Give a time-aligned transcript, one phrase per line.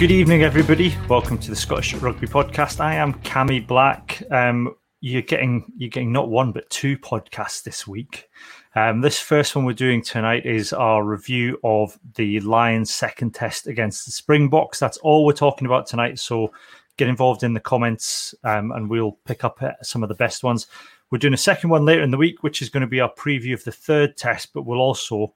[0.00, 0.96] Good evening, everybody.
[1.10, 2.80] Welcome to the Scottish Rugby Podcast.
[2.80, 4.22] I am Cammy Black.
[4.30, 8.30] Um, you're getting you're getting not one but two podcasts this week.
[8.74, 13.66] Um, this first one we're doing tonight is our review of the Lions' second test
[13.66, 14.78] against the Springboks.
[14.78, 16.18] That's all we're talking about tonight.
[16.18, 16.50] So
[16.96, 20.42] get involved in the comments, um, and we'll pick up uh, some of the best
[20.42, 20.66] ones.
[21.10, 23.12] We're doing a second one later in the week, which is going to be our
[23.12, 25.34] preview of the third test, but we'll also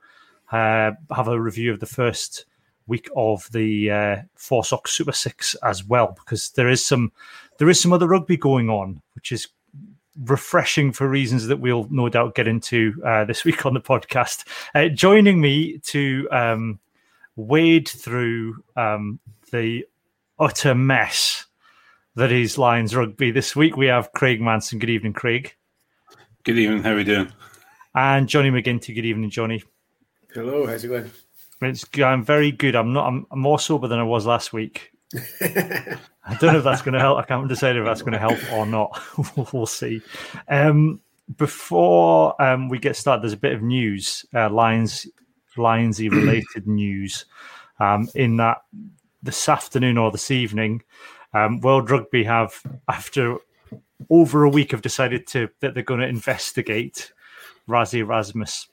[0.53, 2.47] uh, have a review of the first
[2.87, 7.13] week of the uh, FORSOC Super Six as well, because there is some
[7.59, 9.49] there is some other rugby going on, which is
[10.25, 14.45] refreshing for reasons that we'll no doubt get into uh, this week on the podcast.
[14.75, 16.79] Uh, joining me to um,
[17.37, 19.19] wade through um,
[19.51, 19.85] the
[20.39, 21.47] utter mess
[22.17, 24.79] that is Lions rugby this week, we have Craig Manson.
[24.79, 25.55] Good evening, Craig.
[26.45, 26.83] Good evening.
[26.83, 27.33] How are we doing?
[27.95, 28.95] And Johnny McGinty.
[28.95, 29.63] Good evening, Johnny.
[30.33, 30.67] Hello.
[30.67, 31.11] How's it going?
[31.65, 32.75] It's, I'm very good.
[32.75, 33.07] I'm not.
[33.07, 34.93] I'm, I'm more sober than I was last week.
[35.41, 37.19] I don't know if that's going to help.
[37.19, 39.01] I can't decide if that's going to help or not.
[39.53, 40.01] we'll see.
[40.49, 41.01] Um,
[41.37, 45.07] before um, we get started, there's a bit of news, uh, Lions,
[45.57, 47.27] Lionsy related news.
[47.81, 48.59] Um, in that
[49.23, 50.83] this afternoon or this evening,
[51.33, 53.39] um, World Rugby have, after
[54.11, 57.13] over a week, have decided to that they're going to investigate
[57.69, 58.69] Rassie Erasmus.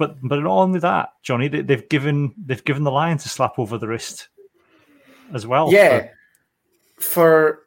[0.00, 3.58] But but not only that, Johnny, they, they've given they've given the Lions a slap
[3.58, 4.28] over the wrist
[5.34, 5.70] as well.
[5.70, 6.08] Yeah.
[6.96, 7.60] For, for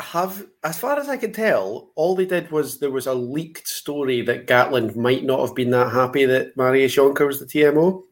[0.00, 3.68] have as far as I can tell, all they did was there was a leaked
[3.68, 8.02] story that Gatland might not have been that happy that Marius Jonker was the TMO.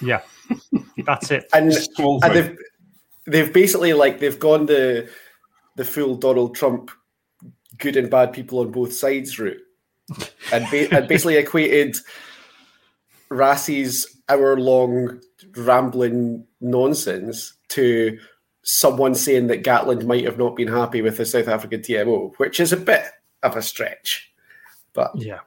[0.00, 0.22] Yeah,
[1.04, 1.44] that's it.
[1.52, 2.58] and, and they've
[3.26, 5.10] they've basically like they've gone the
[5.76, 6.90] the full Donald Trump
[7.76, 9.60] good and bad people on both sides route,
[10.52, 11.98] and, ba- and basically equated
[13.30, 15.20] Rassie's hour long
[15.56, 18.18] rambling nonsense to
[18.62, 22.60] someone saying that Gatland might have not been happy with the South African TMO, which
[22.60, 23.04] is a bit
[23.42, 24.30] of a stretch.
[24.92, 25.40] But yeah,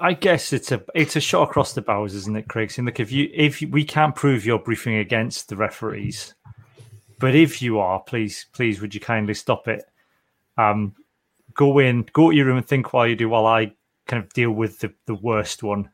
[0.00, 2.70] I guess it's a it's a shot across the bows, isn't it, Craig?
[2.70, 6.34] Saying, look, if you if we can't prove you're briefing against the referees,
[7.18, 9.84] but if you are, please please would you kindly stop it?
[10.58, 10.94] Um,
[11.54, 13.72] go in, go to your room and think while you do, while I
[14.06, 15.90] kind of deal with the the worst one.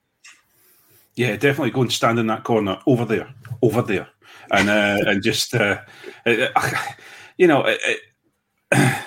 [1.14, 4.08] Yeah, definitely go and stand in that corner over there, over there,
[4.50, 5.80] and uh, and just uh,
[6.24, 7.80] you know, it,
[8.72, 9.04] it,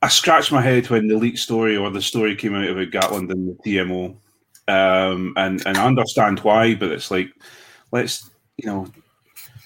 [0.00, 3.30] I scratched my head when the leak story or the story came out about Gatland
[3.30, 4.16] and the TMO,
[4.68, 7.30] um, and and I understand why, but it's like
[7.92, 8.86] let's you know,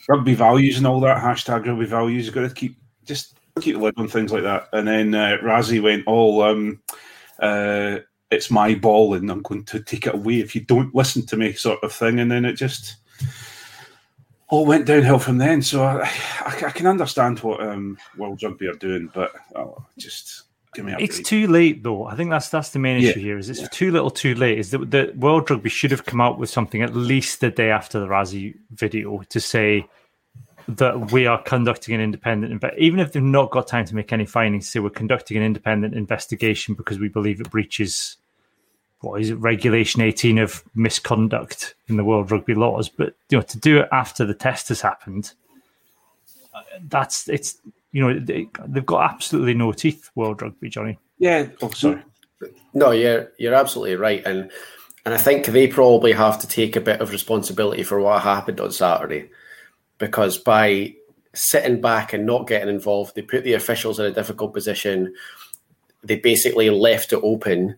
[0.09, 2.27] rugby values and all that hashtag rugby values.
[2.27, 4.69] You've got to keep just keep a lid on things like that.
[4.73, 6.43] And then uh, Rassie went all.
[6.43, 6.81] Um,
[7.41, 7.99] uh,
[8.31, 11.37] it's my ball and I'm going to take it away if you don't listen to
[11.37, 12.21] me, sort of thing.
[12.21, 12.97] And then it just
[14.49, 15.63] all went downhill from then.
[15.63, 16.03] So I,
[16.41, 20.45] I, I can understand what um, World Rugby are doing, but oh, just
[20.75, 20.95] give me.
[20.99, 21.27] it's break.
[21.27, 22.07] too late, though.
[22.07, 23.25] I think that's that's the main issue yeah.
[23.25, 23.39] here.
[23.39, 23.69] Is it's yeah.
[23.71, 24.59] too little, too late.
[24.59, 27.71] Is that the World Rugby should have come out with something at least the day
[27.71, 29.87] after the Rassie video to say
[30.69, 34.13] that we are conducting an independent, but even if they've not got time to make
[34.13, 38.19] any findings, say we're conducting an independent investigation because we believe it breaches
[39.01, 42.89] what is it, regulation 18 of misconduct in the world rugby laws.
[42.89, 45.33] But you know, to do it after the test has happened,
[46.83, 47.57] that's it's
[47.93, 50.11] you know they, have got absolutely no teeth.
[50.15, 50.99] World rugby, Johnny.
[51.19, 51.47] Yeah.
[51.63, 52.03] Oh, sorry.
[52.75, 54.51] No, you're you're absolutely right, and
[55.07, 58.61] and I think they probably have to take a bit of responsibility for what happened
[58.61, 59.31] on Saturday
[59.99, 60.95] because by
[61.35, 65.13] sitting back and not getting involved, they put the officials in a difficult position.
[66.03, 67.77] They basically left it open,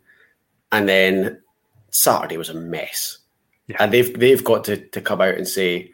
[0.72, 1.42] and then
[1.90, 3.18] Saturday was a mess.
[3.66, 3.76] Yeah.
[3.80, 5.92] And they've they've got to, to come out and say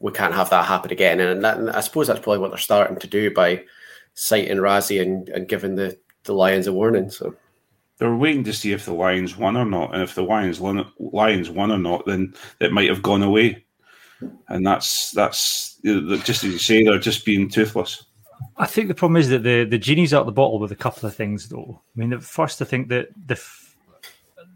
[0.00, 1.20] we can't have that happen again.
[1.20, 3.64] And, that, and I suppose that's probably what they're starting to do by
[4.14, 7.10] citing Rassie and, and giving the, the Lions a warning.
[7.10, 7.34] So
[7.98, 11.50] they're waiting to see if the Lions won or not, and if the Lions Lions
[11.50, 13.63] won or not, then it might have gone away
[14.48, 18.04] and that's that's just as you say, they're just being toothless.
[18.56, 20.76] I think the problem is that the the genie's out of the bottle with a
[20.76, 21.80] couple of things, though.
[21.96, 23.40] I mean, first, I think that the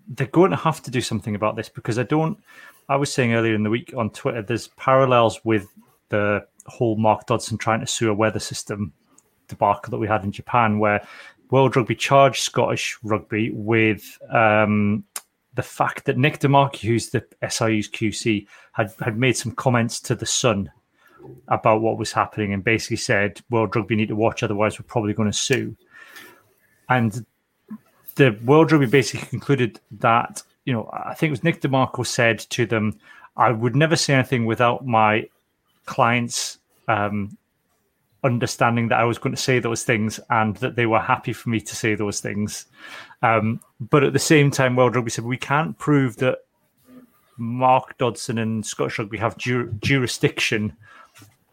[0.09, 2.39] they're going to have to do something about this because I don't.
[2.89, 5.69] I was saying earlier in the week on Twitter, there's parallels with
[6.09, 8.93] the whole Mark Dodson trying to sue a weather system
[9.49, 11.07] debacle that we had in Japan, where
[11.51, 15.05] World Rugby charged Scottish Rugby with um,
[15.59, 20.15] the fact that Nick DeMarco, who's the SRU's QC, had, had made some comments to
[20.15, 20.71] the Sun
[21.49, 25.15] about what was happening and basically said, World Rugby need to watch, otherwise we're probably
[25.15, 25.77] going to sue.
[26.89, 27.27] And
[28.15, 32.39] the World Rugby basically concluded that, you know, I think it was Nick DeMarco said
[32.51, 32.97] to them,
[33.37, 35.29] I would never say anything without my
[35.87, 37.37] clients um,
[38.25, 41.49] understanding that I was going to say those things and that they were happy for
[41.51, 42.67] me to say those things.
[43.23, 46.39] Um, but at the same time, World Rugby said we can't prove that
[47.37, 50.77] Mark Dodson and Scottish Rugby have ju- jurisdiction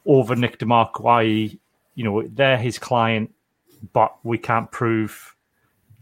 [0.05, 1.59] over Nick DeMarco, i.e.,
[1.95, 3.33] you know, they're his client,
[3.93, 5.35] but we can't prove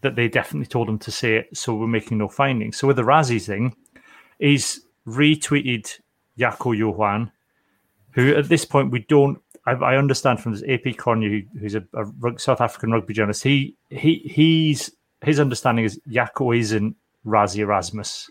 [0.01, 2.77] that they definitely told him to say it, so we're making no findings.
[2.77, 3.75] So with the Rassie thing,
[4.39, 6.00] he's retweeted
[6.38, 7.31] Jaco Johan,
[8.12, 9.42] who at this point we don't.
[9.65, 12.06] I, I understand from this AP Cronje, who's a, a,
[12.38, 13.44] South African rugby journalist.
[13.44, 16.95] He he he's his understanding is Jaco isn't
[17.25, 18.30] Rassie Erasmus,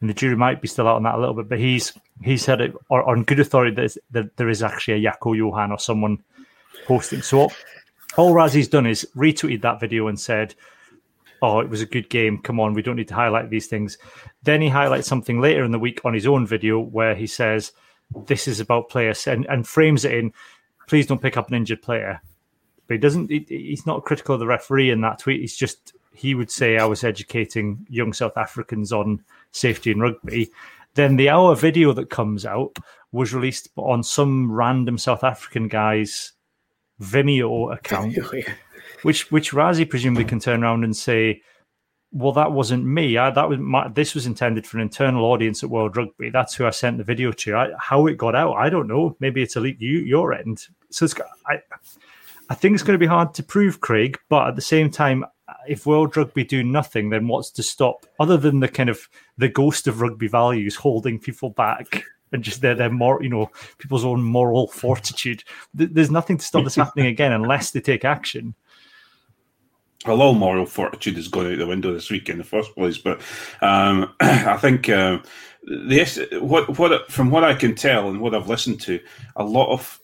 [0.00, 1.48] and the jury might be still out on that a little bit.
[1.48, 1.92] But he's
[2.22, 5.78] he said it on good authority that, that there is actually a Jaco Johan or
[5.78, 6.22] someone
[6.86, 7.22] posting.
[7.22, 7.52] So all,
[8.16, 10.54] all Rassie's done is retweeted that video and said,
[11.40, 12.36] "Oh, it was a good game.
[12.38, 13.96] Come on, we don't need to highlight these things."
[14.42, 17.72] Then he highlights something later in the week on his own video where he says
[18.26, 20.32] this is about players and, and frames it in
[20.86, 22.20] please don't pick up an injured player.
[22.86, 25.92] But he doesn't he, he's not critical of the referee in that tweet he's just
[26.12, 29.22] he would say i was educating young south africans on
[29.52, 30.50] safety in rugby.
[30.94, 32.76] Then the hour video that comes out
[33.12, 36.32] was released on some random south african guy's
[37.00, 38.16] vimeo account
[39.02, 41.42] which which Rassie presumably can turn around and say
[42.12, 43.16] well, that wasn't me.
[43.16, 46.30] I, that was my, this was intended for an internal audience at World Rugby.
[46.30, 47.56] That's who I sent the video to.
[47.56, 49.16] I, how it got out, I don't know.
[49.20, 50.66] Maybe it's a leak you your end.
[50.90, 51.14] So it's
[51.46, 51.60] I,
[52.48, 54.18] I think it's going to be hard to prove, Craig.
[54.28, 55.24] But at the same time,
[55.68, 58.06] if World Rugby do nothing, then what's to stop?
[58.18, 59.08] Other than the kind of
[59.38, 62.02] the ghost of rugby values holding people back
[62.32, 65.44] and just their their more you know people's own moral fortitude.
[65.74, 68.54] There's nothing to stop this happening again unless they take action
[70.06, 72.98] a little moral fortitude is going out the window this week in the first place.
[72.98, 73.20] But
[73.60, 75.18] um, I think uh,
[75.62, 79.00] the what what from what I can tell and what I've listened to,
[79.36, 79.99] a lot of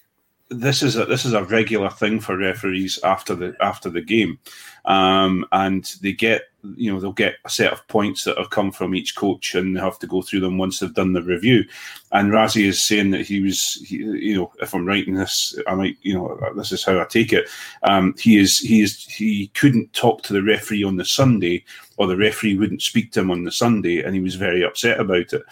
[0.48, 4.38] this is a this is a regular thing for referees after the after the game,
[4.84, 6.42] um, and they get
[6.76, 9.76] you know they'll get a set of points that have come from each coach, and
[9.76, 11.64] they have to go through them once they've done the review.
[12.12, 15.74] And Rassie is saying that he was, he, you know, if I'm writing this, I
[15.74, 17.48] might, you know, this is how I take it.
[17.82, 21.64] Um, he is he is he couldn't talk to the referee on the Sunday,
[21.96, 25.00] or the referee wouldn't speak to him on the Sunday, and he was very upset
[25.00, 25.42] about it.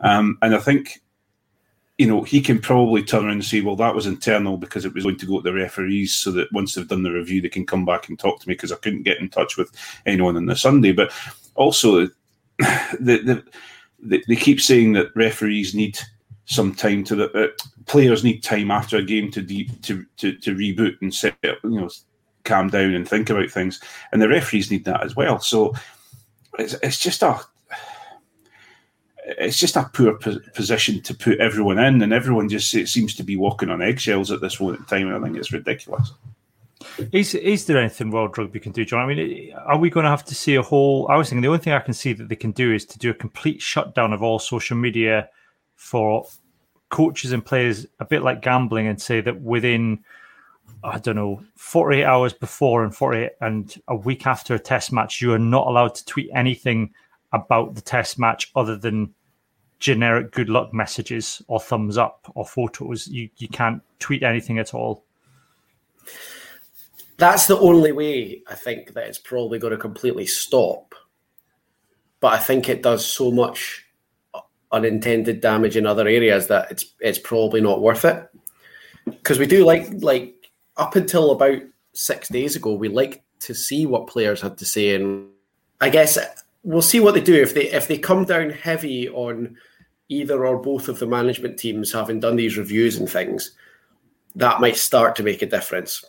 [0.00, 1.02] Um, and I think
[1.98, 4.94] you know, he can probably turn around and say, well, that was internal because it
[4.94, 7.48] was going to go to the referees so that once they've done the review, they
[7.48, 9.72] can come back and talk to me because I couldn't get in touch with
[10.06, 10.92] anyone on the Sunday.
[10.92, 11.12] But
[11.56, 12.14] also, the,
[14.00, 15.98] the, they keep saying that referees need
[16.44, 17.48] some time to the uh,
[17.86, 21.58] players need time after a game to, de- to, to to reboot and set up,
[21.62, 21.90] you know
[22.44, 23.80] calm down and think about things,
[24.10, 25.38] and the referees need that as well.
[25.38, 25.74] So
[26.58, 27.38] it's, it's just a
[29.36, 30.14] it's just a poor
[30.54, 34.40] position to put everyone in, and everyone just seems to be walking on eggshells at
[34.40, 35.08] this moment in time.
[35.08, 36.12] And I think it's ridiculous.
[37.12, 39.00] Is is there anything World Rugby can do, John?
[39.00, 41.06] I mean, are we going to have to see a whole?
[41.10, 42.98] I was thinking the only thing I can see that they can do is to
[42.98, 45.28] do a complete shutdown of all social media
[45.76, 46.26] for
[46.88, 50.02] coaches and players, a bit like gambling, and say that within
[50.84, 55.20] I don't know, 48 hours before and 48 and a week after a test match,
[55.20, 56.94] you are not allowed to tweet anything
[57.32, 59.12] about the test match other than
[59.78, 63.06] generic good luck messages or thumbs up or photos.
[63.08, 65.04] You you can't tweet anything at all.
[67.16, 70.94] That's the only way I think that it's probably going to completely stop.
[72.20, 73.84] But I think it does so much
[74.70, 78.28] unintended damage in other areas that it's it's probably not worth it.
[79.04, 81.60] Because we do like like up until about
[81.92, 85.28] six days ago, we like to see what players had to say, and
[85.80, 86.18] I guess
[86.68, 89.56] we'll see what they do if they if they come down heavy on
[90.10, 93.52] either or both of the management teams having done these reviews and things,
[94.36, 96.04] that might start to make a difference.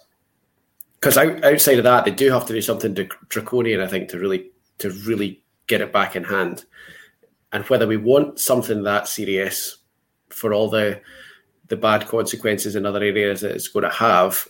[1.00, 2.94] Because out, outside of that, they do have to do something
[3.30, 6.66] draconian, I think, to really to really get it back in hand.
[7.54, 9.78] And whether we want something that serious
[10.30, 11.00] for all the
[11.70, 14.46] the bad consequences in other areas that it's going to have,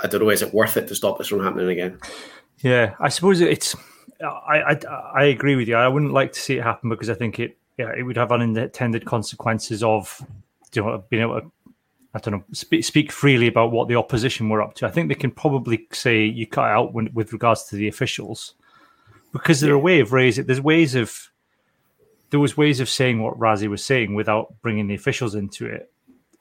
[0.00, 0.28] I don't know.
[0.28, 1.98] Is it worth it to stop this from happening again?
[2.58, 3.74] Yeah, I suppose it's.
[4.20, 4.80] I, I
[5.14, 5.76] I agree with you.
[5.76, 8.32] I wouldn't like to see it happen because I think it yeah, it would have
[8.32, 10.24] unintended consequences of
[10.74, 11.52] you know being able to
[12.14, 14.86] I don't know speak, speak freely about what the opposition were up to.
[14.86, 18.54] I think they can probably say you cut out when, with regards to the officials
[19.32, 19.76] because there yeah.
[19.76, 20.46] are way of raising.
[20.46, 21.30] There's ways of
[22.30, 25.92] there was ways of saying what Rassie was saying without bringing the officials into it.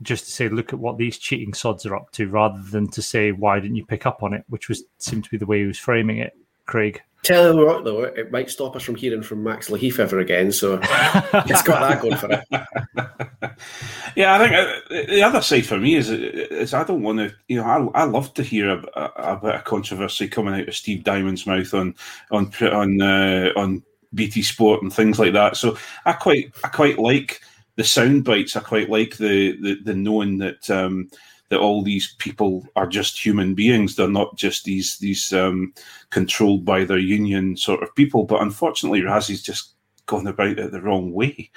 [0.02, 3.02] Just to say, look at what these cheating sods are up to, rather than to
[3.02, 4.44] say, why didn't you pick up on it?
[4.48, 7.02] Which was seemed to be the way he was framing it, Craig.
[7.28, 10.50] Tell you what, though, it might stop us from hearing from Max Lahiff ever again.
[10.50, 12.46] So it's got that going for it.
[14.16, 17.36] yeah, I think uh, the other side for me is, is I don't want to,
[17.50, 20.70] you know, I, I love to hear a, a, a bit of controversy coming out
[20.70, 21.96] of Steve Diamond's mouth on
[22.32, 25.58] on on uh, on BT Sport and things like that.
[25.58, 27.42] So I quite I quite like
[27.76, 28.56] the sound bites.
[28.56, 30.70] I quite like the the, the knowing that.
[30.70, 31.10] Um,
[31.50, 33.96] that all these people are just human beings.
[33.96, 35.74] They're not just these these um,
[36.10, 38.26] controlled by their union sort of people.
[38.26, 39.74] But unfortunately, Rassie's just
[40.06, 41.50] gone about it the wrong way,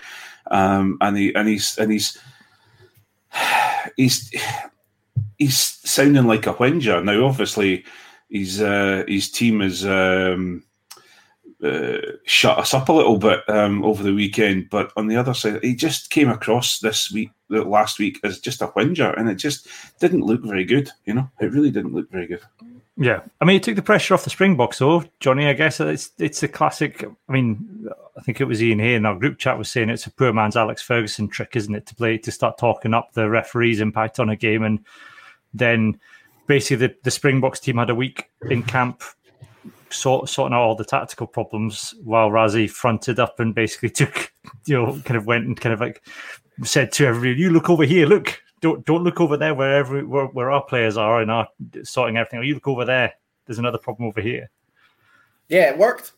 [0.50, 2.18] um, and he and he's and he's
[3.96, 4.34] he's
[5.38, 7.24] he's sounding like a whinger now.
[7.24, 7.84] Obviously,
[8.28, 9.86] his uh, his team is.
[9.86, 10.64] Um,
[11.62, 14.70] uh, shut us up a little bit um, over the weekend.
[14.70, 18.62] But on the other side, he just came across this week, last week, as just
[18.62, 19.66] a whinger, and it just
[19.98, 20.90] didn't look very good.
[21.04, 22.40] You know, it really didn't look very good.
[22.96, 25.46] Yeah, I mean, it took the pressure off the Springboks, though, Johnny.
[25.46, 27.04] I guess it's it's a classic.
[27.28, 30.06] I mean, I think it was Ian here in our group chat was saying it's
[30.06, 33.28] a poor man's Alex Ferguson trick, isn't it, to play to start talking up the
[33.30, 34.84] referee's impact on a game, and
[35.54, 35.98] then
[36.46, 39.02] basically the, the Springboks team had a week in camp
[39.92, 44.32] sort, sorting out all the tactical problems while Rassie fronted up and basically took,
[44.66, 46.02] you know, kind of went and kind of like
[46.64, 50.26] said to everybody, "You look over here, look, don't don't look over there wherever where,
[50.26, 51.48] where our players are and are
[51.82, 52.42] sorting everything.
[52.42, 53.12] You look over there.
[53.46, 54.50] There's another problem over here."
[55.48, 56.12] Yeah, it worked.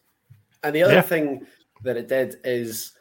[0.62, 1.02] And the other yeah.
[1.02, 1.46] thing
[1.82, 2.92] that it did is,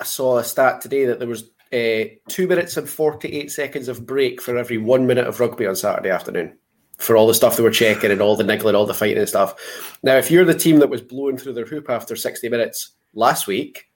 [0.00, 3.88] I saw a stat today that there was uh, two minutes and forty eight seconds
[3.88, 6.58] of break for every one minute of rugby on Saturday afternoon
[6.98, 9.28] for all the stuff they were checking and all the niggling, all the fighting and
[9.28, 9.98] stuff.
[10.02, 13.46] Now, if you're the team that was blowing through their hoop after 60 minutes last
[13.46, 13.88] week,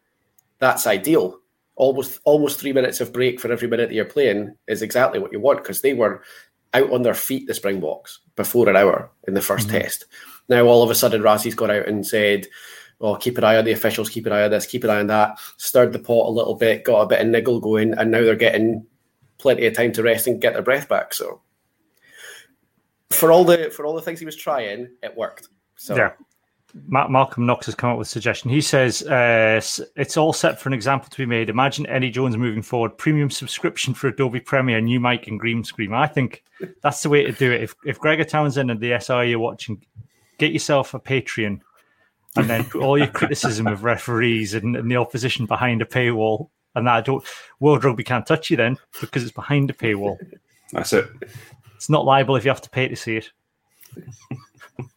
[0.59, 1.39] that's ideal.
[1.77, 5.33] Almost almost three minutes of break for every minute that you're playing is exactly what
[5.33, 6.23] you want because they were
[6.75, 9.71] out on their feet, the Springboks, before an hour in the 1st mm-hmm.
[9.71, 10.05] test.
[10.49, 12.47] Now, all of a sudden, Rassie's got out and said,
[13.01, 15.01] "Oh, keep an eye on the officials, keep an eye on this, keep an eye
[15.01, 18.11] on that." Stirred the pot a little bit, got a bit of niggle going, and
[18.11, 18.87] now they're getting
[19.39, 21.15] plenty of time to rest and get their breath back.
[21.15, 21.41] So
[23.11, 25.49] for all the for all the things he was trying, it worked.
[25.77, 26.13] So yeah.
[26.87, 28.51] Malcolm Knox has come up with a suggestion.
[28.51, 29.61] He says uh,
[29.97, 31.51] it's all set for an example to be made.
[31.51, 35.93] Imagine Eddie Jones moving forward, premium subscription for Adobe Premiere, new mic and green screen.
[35.93, 36.45] I think
[36.83, 37.63] that's the way to do it.
[37.63, 39.85] If if Gregor Townsend and the SI are watching,
[40.39, 41.61] get yourself a Patreon,
[42.37, 46.51] and then put all your criticism of referees and, and the opposition behind a paywall.
[46.77, 47.25] And that I don't
[47.59, 50.19] World Rugby can't touch you then because it's behind a paywall.
[50.73, 51.11] That's it.
[51.81, 53.31] It's not liable if you have to pay to see it.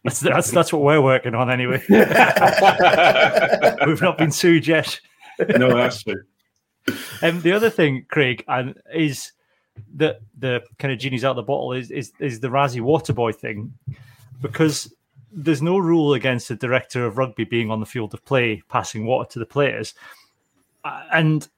[0.02, 1.82] That's that's, that's what we're working on anyway.
[1.88, 2.00] We've
[4.02, 4.98] not been sued yet.
[5.38, 6.22] no, that's true.
[7.22, 9.32] And um, the other thing, Craig, and is
[9.96, 13.34] that the kind of genie's out of the bottle is is is the Rassie Waterboy
[13.34, 13.74] thing,
[14.40, 14.92] because
[15.32, 19.06] there's no rule against the director of rugby being on the field of play passing
[19.06, 19.94] water to the players,
[21.12, 21.48] and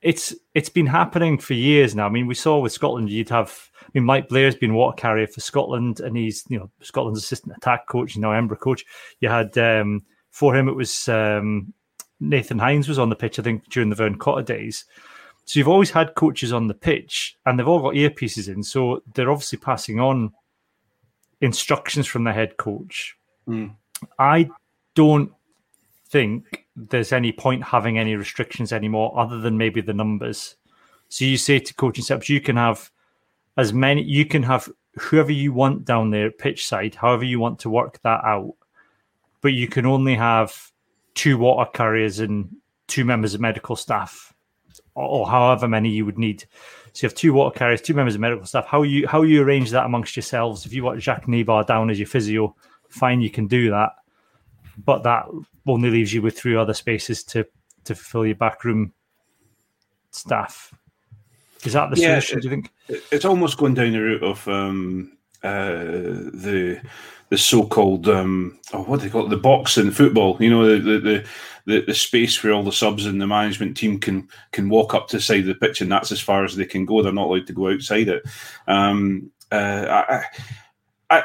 [0.00, 2.06] it's it's been happening for years now.
[2.06, 5.26] I mean, we saw with Scotland, you'd have I mean, Mike Blair's been water carrier
[5.26, 8.84] for Scotland, and he's you know Scotland's assistant attack coach, you know, Embra coach.
[9.20, 11.74] You had um, for him it was um,
[12.20, 14.86] Nathan Hines was on the pitch, I think, during the Vern Cotter days.
[15.44, 19.02] So you've always had coaches on the pitch, and they've all got earpieces in, so
[19.14, 20.32] they're obviously passing on
[21.40, 23.16] instructions from the head coach.
[23.46, 23.74] Mm.
[24.18, 24.48] I
[24.94, 25.32] don't
[26.08, 30.56] think there's any point having any restrictions anymore, other than maybe the numbers.
[31.08, 32.90] So you say to coaching steps, you can have
[33.56, 34.68] as many you can have
[34.98, 38.54] whoever you want down there pitch side, however you want to work that out.
[39.40, 40.70] But you can only have
[41.14, 42.54] two water carriers and
[42.86, 44.34] two members of medical staff,
[44.94, 46.44] or, however many you would need.
[46.92, 48.66] So you have two water carriers, two members of medical staff.
[48.66, 50.66] How you how you arrange that amongst yourselves?
[50.66, 52.54] If you want Jacques Nienaber down as your physio,
[52.88, 53.90] fine, you can do that.
[54.84, 55.26] But that
[55.66, 57.46] only leaves you with three other spaces to
[57.84, 58.92] to fill your backroom
[60.10, 60.72] staff.
[61.64, 62.40] Is that the yeah, solution?
[62.40, 62.70] do you think?
[63.10, 66.80] It's almost going down the route of um, uh, the
[67.28, 69.30] the so-called um, oh, what do they call it?
[69.30, 70.36] The box in football.
[70.40, 71.26] You know, the, the
[71.64, 75.08] the, the space where all the subs and the management team can can walk up
[75.08, 77.02] to the side of the pitch, and that's as far as they can go.
[77.02, 78.22] They're not allowed to go outside it.
[78.66, 80.24] Um, uh, I,
[81.10, 81.24] I,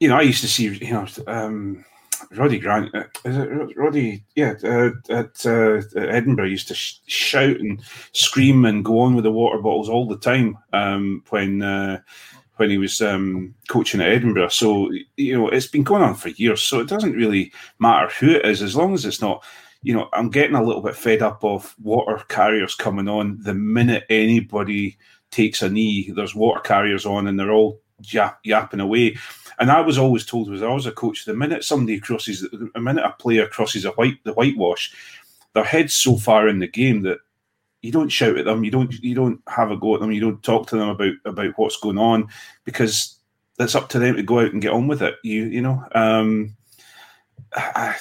[0.00, 1.06] you know, I used to see you know.
[1.26, 1.84] Um,
[2.32, 4.24] Roddy Grant, uh, is it Roddy?
[4.34, 7.82] Yeah, uh, at uh, Edinburgh, used to sh- shout and
[8.12, 12.00] scream and go on with the water bottles all the time um, when uh,
[12.56, 14.48] when he was um, coaching at Edinburgh.
[14.48, 16.62] So you know, it's been going on for years.
[16.62, 19.44] So it doesn't really matter who it is, as long as it's not.
[19.82, 23.54] You know, I'm getting a little bit fed up of water carriers coming on the
[23.54, 24.98] minute anybody
[25.30, 26.10] takes a knee.
[26.10, 29.16] There's water carriers on, and they're all yap, yapping away.
[29.58, 32.80] And I was always told, was I was a coach, the minute somebody crosses, the
[32.80, 34.94] minute a player crosses a white, the whitewash,
[35.54, 37.18] their head's so far in the game that
[37.82, 40.20] you don't shout at them, you don't, you don't have a go at them, you
[40.20, 42.28] don't talk to them about about what's going on,
[42.64, 43.16] because
[43.58, 45.14] it's up to them to go out and get on with it.
[45.22, 46.54] You, you know, um,
[47.54, 47.96] I,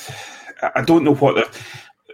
[0.76, 1.50] I don't know what the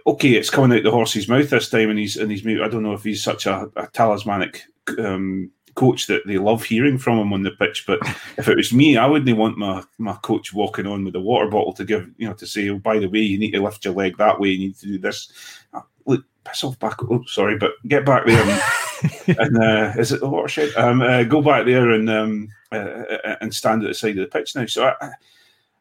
[0.06, 2.46] okay, it's coming out the horse's mouth this time, and he's and he's.
[2.46, 4.62] I don't know if he's such a, a talismanic
[4.98, 7.84] um, coach that they love hearing from him on the pitch.
[7.86, 8.00] But
[8.36, 11.48] if it was me, I wouldn't want my my coach walking on with a water
[11.48, 13.84] bottle to give you know to say, oh, by the way, you need to lift
[13.84, 14.50] your leg that way.
[14.50, 15.32] You need to do this.
[15.72, 17.02] Uh, look, piss off back.
[17.02, 18.42] Oh, sorry, but get back there.
[18.42, 20.74] And, and uh, is it the watershed?
[20.76, 22.76] Um, uh, go back there and um, uh,
[23.24, 24.66] uh, and stand at the side of the pitch now.
[24.66, 25.10] So I,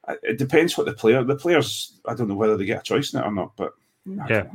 [0.08, 1.24] I, it depends what the player.
[1.24, 3.74] The players, I don't know whether they get a choice in it or not, but
[4.06, 4.46] yeah.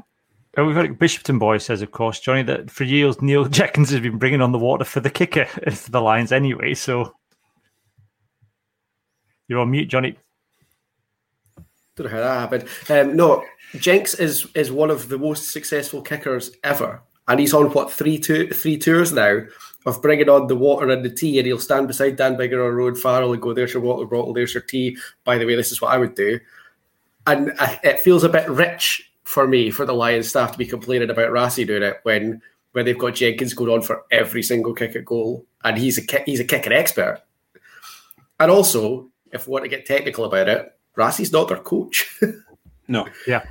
[0.58, 4.00] Oh, we've got Bishopton boy says, of course, Johnny, that for years Neil Jenkins has
[4.00, 6.74] been bringing on the water for the kicker for the Lions anyway.
[6.74, 7.14] So
[9.48, 10.18] you're on mute, Johnny.
[11.96, 12.68] Don't know how that happened.
[12.90, 13.44] Um, no,
[13.76, 18.18] Jenks is is one of the most successful kickers ever, and he's on what three
[18.18, 19.40] two three tours now
[19.86, 22.74] of bringing on the water and the tea, and he'll stand beside Dan Biggar on
[22.74, 25.72] Road Farrell and go, "There's your water bottle, there's your tea." By the way, this
[25.72, 26.38] is what I would do,
[27.26, 31.10] and it feels a bit rich for me for the Lions staff to be complaining
[31.10, 32.40] about Rassie doing it when
[32.72, 36.22] when they've got Jenkins going on for every single kick at goal, and he's a
[36.24, 37.22] he's a kicking expert.
[38.38, 42.20] And also, if we want to get technical about it, Rassie's not their coach.
[42.88, 43.44] no, yeah.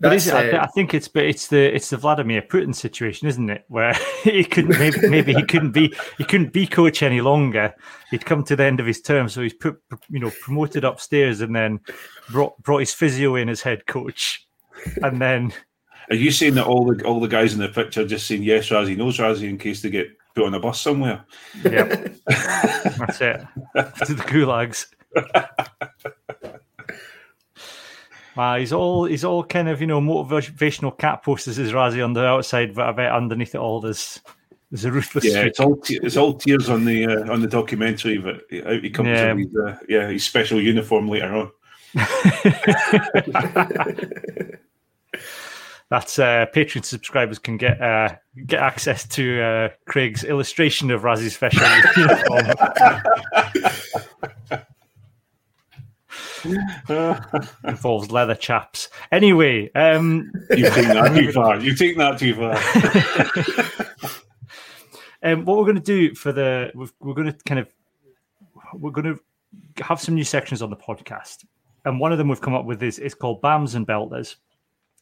[0.00, 3.28] But is it, uh, I, think it's but it's the it's the Vladimir Putin situation,
[3.28, 3.64] isn't it?
[3.68, 7.74] Where he couldn't maybe, maybe he couldn't be he couldn't be coach any longer.
[8.10, 9.76] He'd come to the end of his term, so he's put
[10.08, 11.80] you know promoted upstairs and then
[12.30, 14.43] brought brought his physio in as head coach
[15.02, 15.52] and then.
[16.10, 18.68] Are you saying that all the all the guys in the picture just saying yes,
[18.68, 21.24] Rassie knows Rassie in case they get put on a bus somewhere?
[21.64, 23.46] Yep, that's it.
[23.74, 23.74] to
[24.14, 24.86] the gulags.
[28.36, 32.12] Wow, he's all he's all kind of you know motivational cat posters is Rassie on
[32.12, 34.20] the outside, but I bet underneath it all there's
[34.70, 35.24] there's a ruthless.
[35.24, 38.90] Yeah, it's all it's all tears on the uh, on the documentary, but out he
[38.90, 39.30] comes yeah.
[39.30, 41.50] in his, uh, yeah his special uniform later on.
[45.90, 48.16] That's uh, Patreon subscribers can get uh,
[48.46, 51.64] get access to uh, Craig's illustration of Rassie's special
[57.64, 58.88] Involves leather chaps.
[59.12, 61.58] Anyway, um, you take that too far.
[61.58, 62.54] You take that too far.
[65.22, 66.70] um, what we're going to do for the
[67.00, 67.68] we're going to kind of
[68.74, 71.44] we're going to have some new sections on the podcast
[71.84, 74.36] and one of them we've come up with is, is called BAMs and Belters.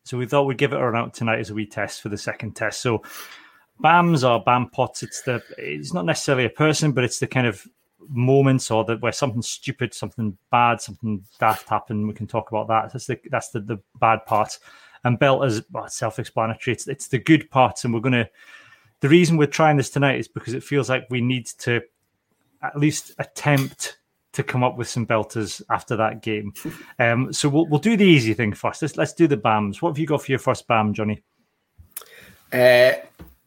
[0.04, 2.08] So we thought we'd give it a run out tonight as a wee test for
[2.08, 2.80] the second test.
[2.80, 3.02] So
[3.82, 5.02] BAMs are BAM pots.
[5.02, 7.66] It's the it's not necessarily a person, but it's the kind of
[8.08, 12.06] moments or that where something stupid, something bad, something daft happened.
[12.06, 12.92] We can talk about that.
[12.92, 14.58] That's the that's the, the bad part.
[15.04, 16.74] And Belters, well, self-explanatory.
[16.74, 18.28] It's it's the good part, and we're gonna.
[19.00, 21.80] The reason we're trying this tonight is because it feels like we need to
[22.62, 23.98] at least attempt
[24.32, 26.52] to come up with some belters after that game.
[26.98, 28.80] Um, so we'll we'll do the easy thing first.
[28.80, 29.82] Let's let's do the BAMs.
[29.82, 31.22] What have you got for your first BAM, Johnny?
[32.52, 32.92] Uh,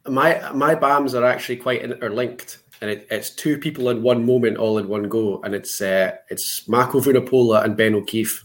[0.08, 4.58] my my BAMs are actually quite interlinked, and it, it's two people in one moment,
[4.58, 8.44] all in one go, and it's uh, it's Mako Vunipola and Ben O'Keeffe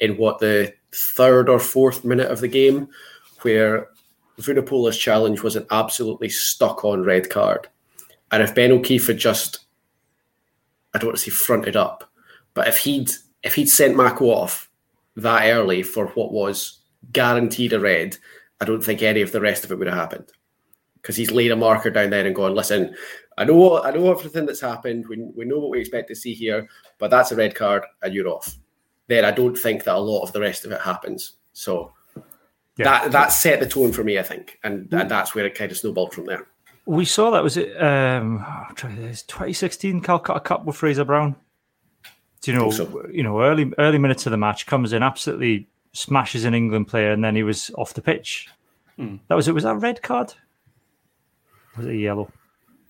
[0.00, 2.88] in what the third or fourth minute of the game,
[3.42, 3.88] where
[4.38, 7.68] Vunipola's challenge was an absolutely stuck on red card,
[8.32, 9.65] and if Ben O'Keeffe had just
[10.96, 12.10] I don't want to say fronted up,
[12.54, 13.10] but if he'd
[13.42, 14.70] if he'd sent Mako off
[15.16, 16.80] that early for what was
[17.12, 18.16] guaranteed a red,
[18.62, 20.32] I don't think any of the rest of it would have happened.
[20.94, 22.96] Because he's laid a marker down there and gone, listen,
[23.36, 25.06] I know I know everything that's happened.
[25.06, 28.14] We, we know what we expect to see here, but that's a red card and
[28.14, 28.56] you're off.
[29.06, 31.34] Then I don't think that a lot of the rest of it happens.
[31.52, 31.92] So
[32.78, 32.84] yeah.
[32.84, 35.70] that that set the tone for me, I think, and, and that's where it kind
[35.70, 36.48] of snowballed from there.
[36.86, 37.80] We saw that was it.
[37.82, 38.44] Um,
[38.76, 41.34] 2016 Calcutta Cup with Fraser Brown.
[42.42, 42.70] Do you know?
[42.70, 43.06] So.
[43.10, 47.10] You know, early early minutes of the match comes in, absolutely smashes an England player,
[47.10, 48.48] and then he was off the pitch.
[48.96, 49.16] Hmm.
[49.28, 49.54] That was it.
[49.54, 50.32] Was that a red card?
[51.76, 52.30] Was it a yellow?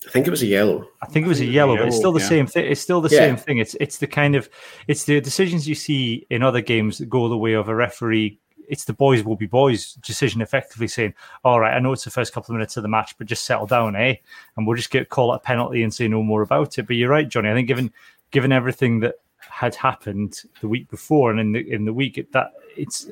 [0.07, 0.87] I think it was a yellow.
[1.03, 2.29] I think it was a yellow, yellow but it's still the yeah.
[2.29, 2.71] same thing.
[2.71, 3.19] It's still the yeah.
[3.19, 3.59] same thing.
[3.59, 4.49] It's it's the kind of
[4.87, 8.39] it's the decisions you see in other games that go the way of a referee
[8.69, 12.11] it's the boys will be boys decision, effectively saying, "All right, I know it's the
[12.11, 14.17] first couple of minutes of the match, but just settle down, eh?"
[14.57, 16.87] And we'll just get call it a penalty and say no more about it.
[16.87, 17.51] But you're right, Johnny.
[17.51, 17.93] I think given
[18.31, 22.33] given everything that had happened the week before and in the in the week it,
[22.33, 23.09] that it's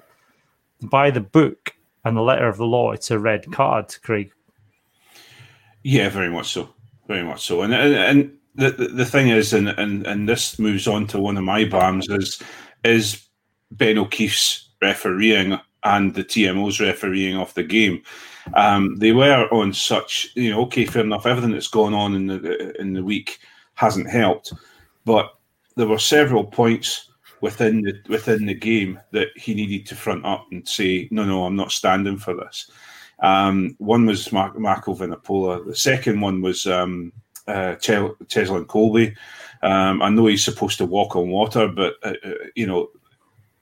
[0.82, 4.30] by the book and the letter of the law, it's a red card, Craig.
[5.82, 6.68] Yeah, very much so,
[7.06, 10.58] very much so, and and, and the, the, the thing is, and, and and this
[10.58, 12.42] moves on to one of my bams is
[12.84, 13.26] is
[13.70, 18.02] Ben O'Keeffe's refereeing and the TMO's refereeing of the game.
[18.54, 21.26] Um, they were on such, you know, okay, fair enough.
[21.26, 23.38] Everything that's gone on in the in the week
[23.74, 24.52] hasn't helped,
[25.04, 25.34] but
[25.76, 30.46] there were several points within the within the game that he needed to front up
[30.52, 32.70] and say, no, no, I'm not standing for this.
[33.20, 35.66] Um, one was Mar- Mako Vunipola.
[35.66, 37.12] The second one was um,
[37.48, 39.14] uh, Ches- Cheslin Kolbe.
[39.62, 42.88] Um, I know he's supposed to walk on water, but uh, uh you know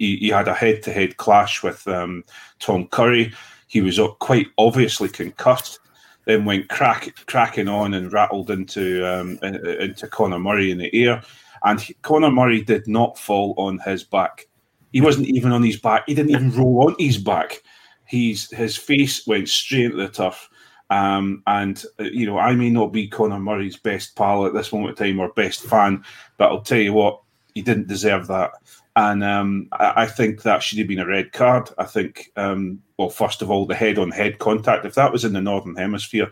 [0.03, 2.25] he, he had a head to head clash with um,
[2.59, 3.33] Tom Curry.
[3.69, 5.79] He was quite obviously concussed.
[6.25, 11.23] Then went crack, cracking on and rattled into um, into Conor Murray in the air,
[11.65, 14.47] and he, Conor Murray did not fall on his back.
[14.93, 16.05] He wasn't even on his back.
[16.07, 17.63] He didn't even roll on his back.
[18.07, 20.49] He's his face went straight into the turf.
[20.91, 24.73] Um, and uh, you know, I may not be Conor Murray's best pal at this
[24.73, 26.05] moment in time or best fan,
[26.39, 27.21] but I'll tell you what,
[27.55, 28.53] he didn't deserve that.
[28.95, 31.71] And um, I, I, think that should have been a red card.
[31.79, 34.85] I think, um, well, first of all, the head on head contact.
[34.85, 36.31] If that was in the Northern Hemisphere,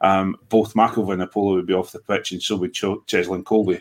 [0.00, 3.80] um, both Mako Vunipola would be off the pitch, and so would Ch- Cheslin Kolbe.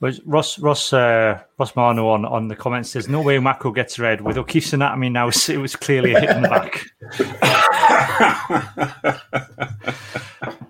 [0.00, 4.22] Ross Ross uh, Ross Marno on, on the comments says no way Mako gets red
[4.22, 6.86] with O'Keeffe's anatomy now it was clearly a hit in the back.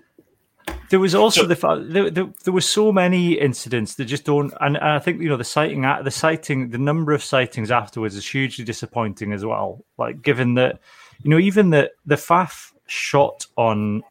[0.91, 4.25] There was also so, the fact there, there, there, were so many incidents that just
[4.25, 7.21] don't, and, and I think you know the citing, at the citing, the number of
[7.21, 9.85] citings afterwards is hugely disappointing as well.
[9.97, 10.81] Like given that,
[11.23, 14.03] you know, even the the Faf shot on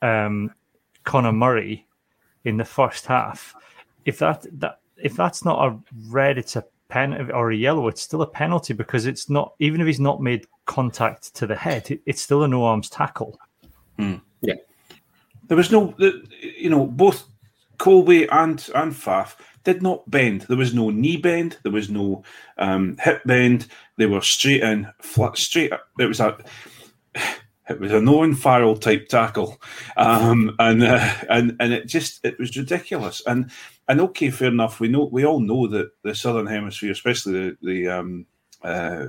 [0.00, 0.54] um,
[1.04, 1.86] Conor Murray
[2.44, 3.54] in the first half,
[4.06, 8.00] if that that if that's not a red, it's a pen or a yellow, it's
[8.00, 11.90] still a penalty because it's not even if he's not made contact to the head,
[11.90, 13.38] it, it's still a no arms tackle.
[13.98, 14.22] Mm.
[15.48, 15.94] There was no,
[16.40, 17.26] you know, both
[17.78, 20.42] Kolbe and and Faf did not bend.
[20.42, 21.58] There was no knee bend.
[21.62, 22.22] There was no
[22.58, 23.66] um, hip bend.
[23.96, 25.72] They were straight in, flat, straight.
[25.98, 26.36] It was a,
[27.68, 29.60] it was a Owen Farrell type tackle,
[29.96, 33.22] um, and uh, and and it just it was ridiculous.
[33.26, 33.50] And
[33.88, 34.80] and okay, fair enough.
[34.80, 38.26] We know we all know that the Southern Hemisphere, especially the the um,
[38.62, 39.06] uh,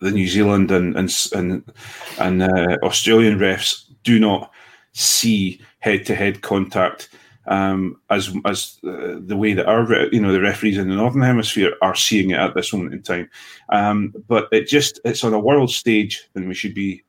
[0.00, 1.72] the New Zealand and and and,
[2.18, 4.50] and uh, Australian refs do not
[4.92, 7.08] see head-to-head contact
[7.46, 11.22] um, as as uh, the way that our you know the referees in the northern
[11.22, 13.28] hemisphere are seeing it at this moment in time.
[13.70, 17.02] Um, but it just it's on a world stage, and we should be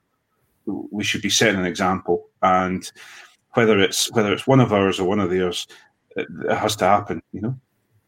[0.66, 2.28] we should be setting an example.
[2.42, 2.90] And
[3.54, 5.68] whether it's whether it's one of ours or one of theirs,
[6.16, 7.22] it, it has to happen.
[7.34, 7.60] You know.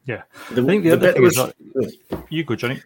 [0.06, 2.82] Yeah, the, I think the, the other thing was, is that, you go, Johnny.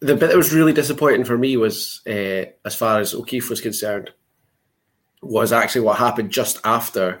[0.00, 3.60] The bit that was really disappointing for me was uh, as far as O'Keeffe was
[3.60, 4.10] concerned
[5.22, 7.20] was actually what happened just after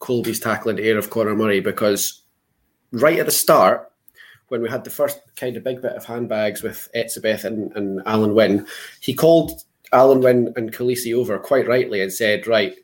[0.00, 2.22] Kolbe's tackling air of Conor Murray because
[2.92, 3.90] right at the start,
[4.48, 8.00] when we had the first kind of big bit of handbags with Etzebeth and, and
[8.04, 8.66] Alun Wyn,
[9.00, 12.74] he called Alun Wyn and Kolisi over quite rightly and said, right,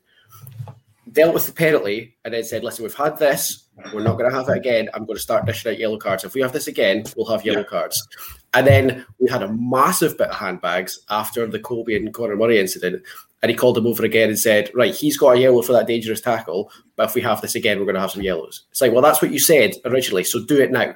[1.12, 3.68] dealt with the penalty and then said, listen, we've had this.
[3.92, 4.88] We're not going to have it again.
[4.94, 6.24] I'm going to start dishing out yellow cards.
[6.24, 7.64] If we have this again, we'll have yellow yeah.
[7.64, 8.08] cards.
[8.52, 12.60] And then we had a massive bit of handbags after the Kolbe and Conor Murray
[12.60, 13.02] incident
[13.44, 15.86] and he called him over again and said, "Right, he's got a yellow for that
[15.86, 18.80] dangerous tackle, but if we have this again, we're going to have some yellows." It's
[18.80, 20.94] like, well, that's what you said originally, so do it now.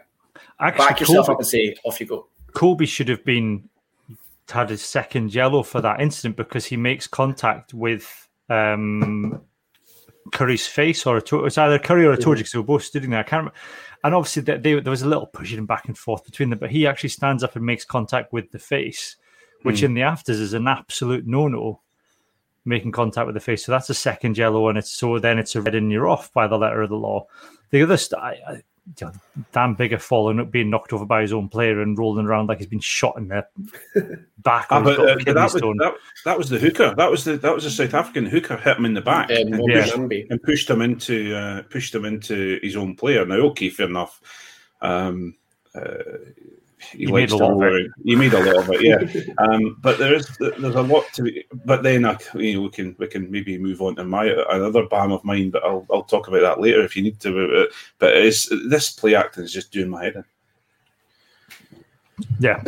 [0.58, 3.68] Actually, Back yourself Kolbe, up and say, "Off you go." Kolbe should have been
[4.48, 9.42] had his second yellow for that incident because he makes contact with um,
[10.32, 13.20] Curry's face, or it was either Curry or Itoje because they were both standing there.
[13.20, 13.58] I can't remember.
[14.04, 16.70] And obviously, they, they, there was a little pushing back and forth between them, but
[16.70, 19.16] he actually stands up and makes contact with the face,
[19.64, 19.82] which mm.
[19.82, 21.82] in the afters is an absolute no-no
[22.68, 23.64] making contact with the face.
[23.64, 26.32] So that's a second yellow, and it's so then it's a red, and you're off
[26.32, 27.26] by the letter of the law.
[27.70, 28.62] The other, st- I, I,
[28.96, 32.58] Dan Biggar falling, up, being knocked over by his own player and rolling around like
[32.58, 33.46] he's been shot in the
[34.38, 34.66] back.
[34.70, 36.94] ah, but, uh, that, was, that, that, was the hooker.
[36.96, 39.36] That was the that was a South African hooker hit him in the back um,
[39.36, 39.82] and, yeah.
[39.82, 39.94] pushed,
[40.30, 43.26] and, pushed, him into uh, pushed him into his own player.
[43.26, 44.20] Now, okay, fair enough.
[44.80, 45.36] Um,
[45.74, 46.02] uh,
[46.92, 47.90] he, he made a lot of it.
[48.04, 49.34] He made a lot of it, yeah.
[49.38, 51.44] um, but there is there's a lot to be.
[51.64, 54.86] But then I, you know, we can we can maybe move on to my another
[54.86, 55.50] bam of mine.
[55.50, 57.68] But I'll I'll talk about that later if you need to.
[57.98, 60.24] But it's this play acting is just doing my head in.
[62.40, 62.62] Yeah.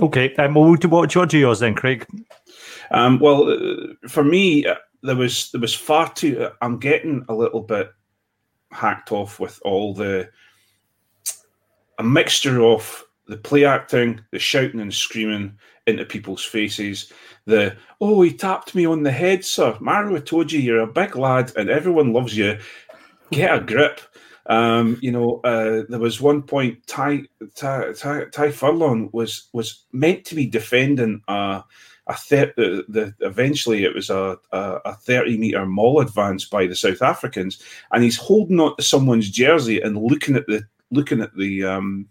[0.00, 0.34] Okay.
[0.36, 2.06] Um, well, what what do yours then, Craig?
[2.90, 6.44] Um, well, uh, for me, uh, there was there was far too.
[6.44, 7.90] Uh, I'm getting a little bit
[8.72, 10.30] hacked off with all the
[12.00, 15.54] a mixture of the play acting, the shouting and screaming
[15.86, 17.12] into people's faces,
[17.44, 19.76] the oh he tapped me on the head, sir.
[19.80, 22.58] Maro Itoje, you, you're a big lad and everyone loves you.
[23.30, 24.00] Get a grip.
[24.46, 29.84] Um, you know, uh, there was one point Ty, Ty, Ty, Ty Furlong was was
[29.92, 31.62] meant to be defending a,
[32.06, 36.74] a the, the eventually it was a, a, a 30 meter maul advance by the
[36.74, 41.34] South Africans, and he's holding on to someone's jersey and looking at the looking at
[41.36, 42.08] the um,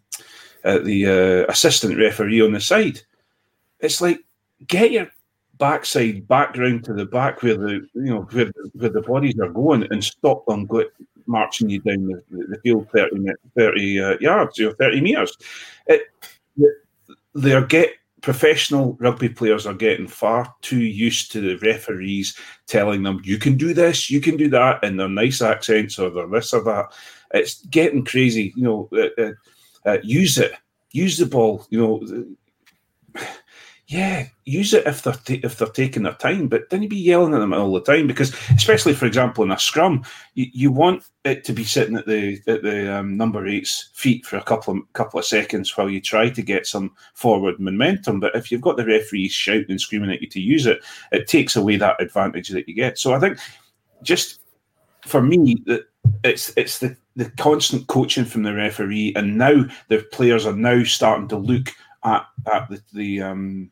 [0.63, 3.01] at the uh, assistant referee on the side.
[3.79, 4.19] It's like
[4.67, 5.07] get your
[5.57, 9.49] backside back round to the back where the you know where, where the bodies are
[9.49, 10.83] going and stop them go,
[11.27, 15.37] marching you down the, the field 30, 30 uh, yards or 30 metres.
[15.87, 16.03] It,
[17.35, 23.21] they're get professional rugby players are getting far too used to the referees telling them
[23.23, 26.53] you can do this, you can do that, in their nice accents or their this
[26.53, 26.93] or that.
[27.34, 28.53] It's getting crazy.
[28.55, 29.32] You know, uh, uh,
[29.86, 30.53] uh use it,
[30.91, 31.65] use the ball.
[31.69, 33.23] You know,
[33.89, 37.34] yeah, use it if they're ta- if they're taking their time, but don't be yelling
[37.34, 40.04] at them all the time because, especially for example, in a scrum,
[40.36, 44.28] you, you want it to be sitting at the at the um, number eight's feet
[44.28, 48.19] for a couple of couple of seconds while you try to get some forward momentum.
[48.19, 51.28] But if you've got the referees shouting and screaming at you to use it, it
[51.28, 52.99] takes away that advantage that you get.
[52.99, 53.39] So I think
[54.04, 54.41] just
[55.02, 55.88] for me, that
[56.23, 60.84] it's it's the the constant coaching from the referee, and now the players are now
[60.84, 61.69] starting to look
[62.04, 63.71] at at the, the um,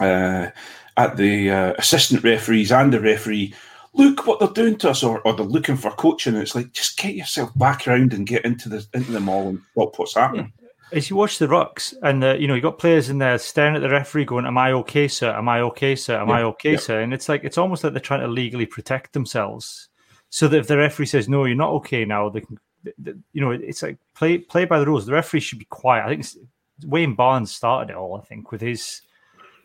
[0.00, 0.50] uh,
[0.96, 3.54] at the uh, assistant referees and the referee,
[3.94, 6.34] look what they're doing to us, or, or they're looking for coaching.
[6.34, 9.48] And it's like just get yourself back around and get into the into the maul
[9.48, 10.52] and stop what's happening.
[10.90, 13.76] As you watch the rucks, and the, you know you got players in there staring
[13.76, 15.30] at the referee, going, "Am I okay, sir?
[15.30, 16.18] Am I okay, sir?
[16.18, 16.78] Am yeah, I okay, yeah.
[16.78, 19.88] sir?" And it's like it's almost like they're trying to legally protect themselves,
[20.30, 22.58] so that if the referee says, "No, you're not okay now," they can,
[23.32, 25.04] you know, it's like play play by the rules.
[25.04, 26.06] The referee should be quiet.
[26.06, 26.26] I think
[26.86, 28.16] Wayne Barnes started it all.
[28.16, 29.02] I think with his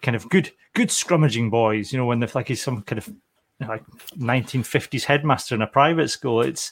[0.03, 1.91] kind of good good scrummaging boys.
[1.91, 3.11] You know, when they're like he's some kind of
[3.67, 3.85] like
[4.17, 6.41] 1950s headmaster in a private school.
[6.41, 6.71] It's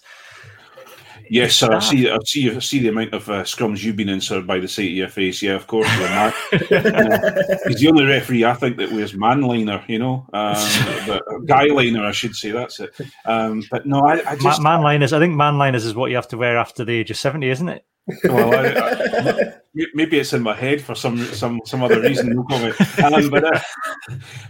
[1.32, 1.72] Yes, sir.
[1.72, 2.10] I see.
[2.10, 2.54] I see.
[2.54, 4.91] I see the amount of uh, scrums you've been in, sir, by the sight of
[4.91, 5.41] your face.
[5.41, 5.88] Yeah, of course.
[5.88, 9.82] uh, he's the only referee I think that wears manliner.
[9.88, 10.58] You know, um,
[11.08, 12.52] but guy liner, I should say.
[12.52, 12.94] That's it.
[13.24, 15.13] Um, but no, I, I just manliners.
[15.13, 17.70] I think manliners is what you have to wear after the age of seventy, isn't
[17.70, 17.86] it?
[18.26, 19.54] well, I, I,
[19.94, 22.36] maybe it's in my head for some some some other reason.
[22.36, 22.76] No comment.
[23.02, 23.60] Um, but uh,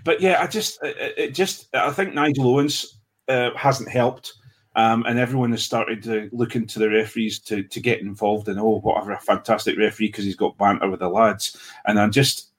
[0.03, 4.33] but yeah, I just it, it just I think Nigel Owens uh, hasn't helped.
[4.75, 8.57] Um, and everyone has started to look into the referees to, to get involved in
[8.57, 12.51] oh whatever a fantastic referee because he's got banter with the lads and I'm just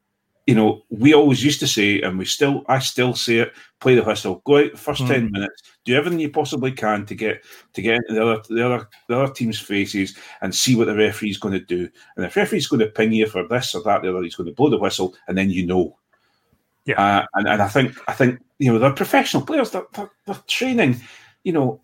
[0.46, 3.94] you know, we always used to say, and we still, I still say it: play
[3.94, 5.06] the whistle, go out the first mm.
[5.06, 7.44] ten minutes, do everything you possibly can to get
[7.74, 10.96] to get into the other the other the other team's faces and see what the
[10.96, 11.88] referee's going to do.
[12.16, 14.34] And if the referee's going to ping you for this or that, the other, he's
[14.34, 15.96] going to blow the whistle, and then you know.
[16.86, 19.70] Yeah, uh, and and I think I think you know they're professional players.
[19.70, 21.00] They're, they're, they're training,
[21.44, 21.80] you know,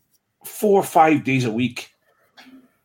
[0.48, 1.92] four or five days a week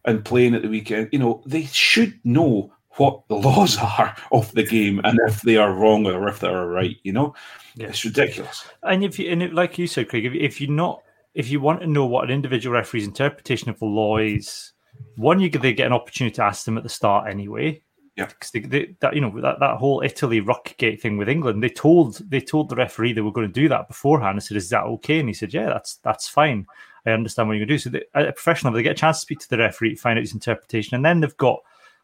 [0.05, 1.09] and playing at the weekend.
[1.11, 5.57] You know, they should know what the laws are of the game and if they
[5.57, 6.97] are wrong or if they are right.
[7.03, 7.35] You know,
[7.75, 7.87] yeah.
[7.87, 8.65] it's ridiculous.
[8.83, 11.01] And if you and it, like you said, Craig, if, if you're not
[11.33, 14.73] if you want to know what an individual referee's interpretation of the law is,
[15.15, 17.81] one you they get an opportunity to ask them at the start anyway.
[18.15, 21.63] Yeah, because they, they, that you know that, that whole Italy Ruckgate thing with England,
[21.63, 24.35] they told they told the referee they were going to do that beforehand.
[24.35, 26.67] and said, "Is that okay?" And he said, "Yeah, that's that's fine.
[27.05, 28.99] I understand what you're going to do." So they, a professional, level, they get a
[28.99, 31.59] chance to speak to the referee, find out his interpretation, and then they've got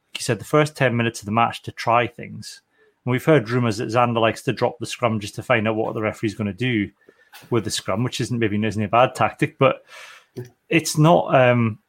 [0.09, 2.61] like you said, the first 10 minutes of the match to try things.
[3.05, 5.75] And we've heard rumours that Zander likes to drop the scrum just to find out
[5.75, 6.89] what the referee's going to do
[7.51, 9.85] with the scrum, which isn't maybe isn't a bad tactic, but
[10.67, 11.33] it's not.
[11.35, 11.79] Um,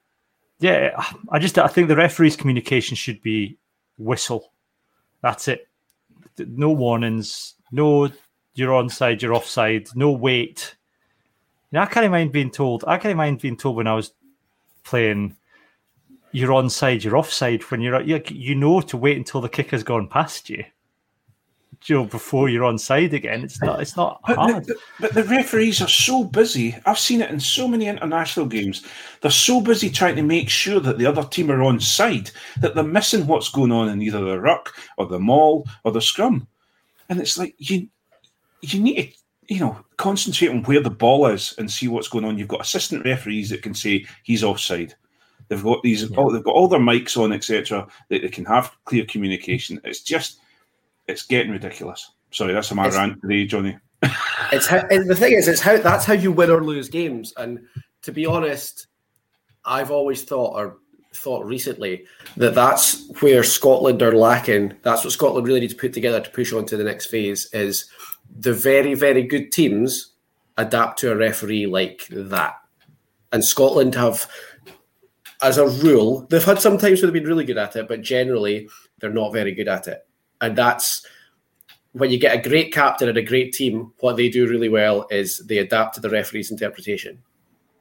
[0.59, 3.57] yeah, I just I think the referee's communication should be
[3.96, 4.53] whistle.
[5.23, 5.66] That's it.
[6.38, 7.55] No warnings.
[7.73, 8.11] No,
[8.55, 9.23] you're onside.
[9.23, 9.88] You're offside.
[9.94, 10.77] No wait.
[11.70, 12.85] You know, I can't mind being told.
[12.87, 14.12] I can't mind being told when I was
[14.83, 15.37] playing
[16.33, 20.09] you're on side, you're offside when you're you, know to wait until the kicker's gone
[20.09, 20.64] past you.
[21.87, 24.66] You know, before you're on side again, it's not it's not but hard.
[24.66, 26.76] The, but the referees are so busy.
[26.85, 28.85] I've seen it in so many international games.
[29.22, 32.74] They're so busy trying to make sure that the other team are on side that
[32.74, 36.46] they're missing what's going on in either the ruck or the maul or the scrum.
[37.09, 37.88] And it's like you
[38.61, 39.19] you need to
[39.51, 42.39] you know concentrate on where the ball is and see what's going on.
[42.39, 44.95] You've got assistant referees that can say he's offside
[45.51, 46.17] They've got these, yeah.
[46.17, 47.87] all, they've got all their mics on, etc.
[48.09, 49.81] That they can have clear communication.
[49.83, 50.39] It's just,
[51.09, 52.13] it's getting ridiculous.
[52.31, 53.77] Sorry, that's my it's, rant today, Johnny.
[54.53, 57.35] it's how, the thing is, it's how that's how you win or lose games.
[57.37, 57.67] And
[58.03, 58.87] to be honest,
[59.65, 60.77] I've always thought, or
[61.13, 64.75] thought recently, that that's where Scotland are lacking.
[64.83, 67.47] That's what Scotland really needs to put together to push on to the next phase.
[67.53, 67.91] Is
[68.38, 70.12] the very, very good teams
[70.57, 72.55] adapt to a referee like that,
[73.33, 74.29] and Scotland have
[75.43, 78.03] as a rule, they've had some times where they've been really good at it, but
[78.03, 80.07] generally they're not very good at it.
[80.40, 81.07] And that's
[81.93, 85.07] when you get a great captain and a great team, what they do really well
[85.11, 87.23] is they adapt to the referee's interpretation.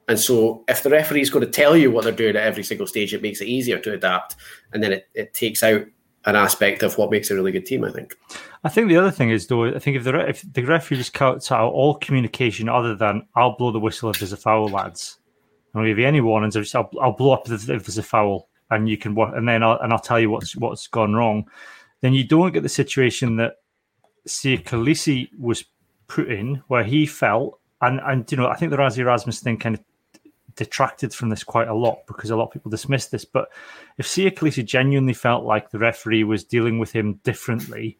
[0.08, 2.64] And so if the referee is going to tell you what they're doing at every
[2.64, 4.36] single stage, it makes it easier to adapt.
[4.72, 5.82] And then it, it takes out
[6.24, 8.16] an aspect of what makes a really good team, I think.
[8.62, 11.14] I think the other thing is though, I think if the if the referee just
[11.14, 15.18] cuts out all communication other than "I'll blow the whistle if there's a foul, lads,"
[15.74, 16.56] I'll give you any warnings.
[16.74, 19.92] I'll, I'll blow up if there's a foul, and you can and then I'll, and
[19.92, 21.48] I'll tell you what's what's gone wrong.
[22.02, 23.56] Then you don't get the situation that
[24.26, 25.64] say Kolisi was
[26.06, 29.56] put in, where he felt, and and you know, I think the Rassie Erasmus thing
[29.56, 29.84] kind of
[30.56, 33.24] detracted from this quite a lot because a lot of people dismissed this.
[33.24, 33.48] But
[33.96, 37.96] if Siya Kolisi genuinely felt like the referee was dealing with him differently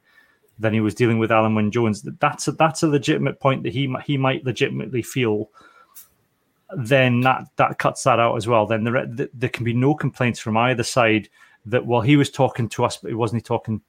[0.61, 3.73] than he was dealing with Alun Wyn Jones, that's a, that's a legitimate point that
[3.73, 5.51] he he might legitimately feel.
[6.77, 8.67] Then that that cuts that out as well.
[8.67, 11.29] Then there there can be no complaints from either side
[11.67, 13.81] that well he was talking to us, but he wasn't he talking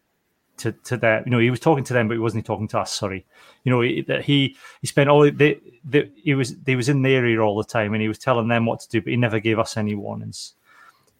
[0.57, 1.23] to to them.
[1.25, 2.93] You know, he was talking to them, but he wasn't he talking to us.
[2.93, 3.25] Sorry,
[3.63, 7.13] you know that he he spent all the, the he was he was in the
[7.13, 9.39] area all the time, and he was telling them what to do, but he never
[9.39, 10.53] gave us any warnings.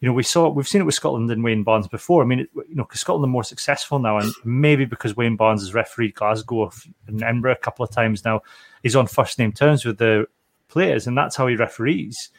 [0.02, 2.24] You know, we saw we've seen it with Scotland and Wayne Barnes before.
[2.24, 5.36] I mean, it, you know, because Scotland are more successful now, and maybe because Wayne
[5.36, 6.72] Barnes has refereed Glasgow
[7.06, 8.42] and Edinburgh a couple of times now,
[8.82, 10.26] he's on first name terms with the
[10.66, 12.30] players, and that's how he referees.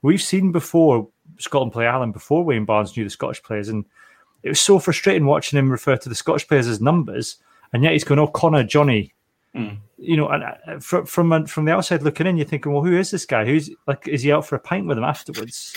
[0.00, 1.06] We've seen before
[1.38, 3.84] Scotland play Ireland before Wayne Barnes knew the Scottish players, and
[4.42, 7.36] it was so frustrating watching him refer to the Scottish players as numbers,
[7.74, 9.12] and yet he's going, "Oh, Conor, Johnny."
[9.54, 9.76] Mm.
[9.98, 12.96] You know, and uh, from from from the outside looking in, you're thinking, "Well, who
[12.96, 13.44] is this guy?
[13.44, 15.76] Who's like, is he out for a pint with him afterwards?"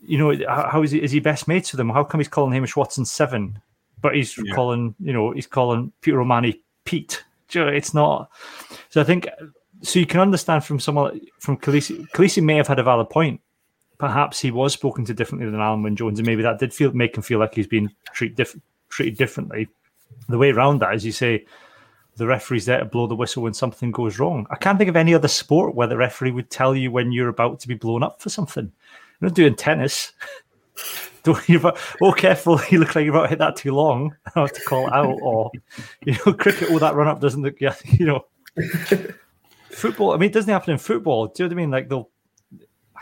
[0.00, 1.02] You know, how is he?
[1.02, 1.90] Is he best mates with him?
[1.90, 3.60] How come he's calling Hamish Watson seven,
[4.00, 4.54] but he's yeah.
[4.54, 7.24] calling you know he's calling Peter O'Mahony Pete?
[7.52, 8.30] It's not.
[8.90, 9.28] So I think
[9.82, 9.98] so.
[9.98, 12.08] You can understand from someone from Kolisi.
[12.10, 13.40] Kolisi may have had a valid point
[13.98, 16.92] perhaps he was spoken to differently than Alun Wyn Jones, and maybe that did feel
[16.92, 18.56] make him feel like he's been treat diff-
[18.88, 19.68] treated differently.
[20.28, 21.44] The way around that is you say
[22.16, 24.46] the referee's there to blow the whistle when something goes wrong.
[24.50, 27.28] I can't think of any other sport where the referee would tell you when you're
[27.28, 28.72] about to be blown up for something.
[29.20, 30.12] You're not doing tennis.
[31.24, 31.60] Don't you?
[32.00, 32.60] Oh, careful!
[32.70, 34.16] You look like you're about to hit that too long.
[34.36, 35.18] I have to call it out.
[35.20, 35.50] Or
[36.04, 36.68] you know, cricket.
[36.70, 37.60] Oh, that run up doesn't look.
[37.60, 38.24] Yeah, you know.
[39.70, 40.12] football.
[40.12, 41.26] I mean, it doesn't happen in football.
[41.26, 41.70] Do you know what I mean?
[41.70, 42.10] Like they'll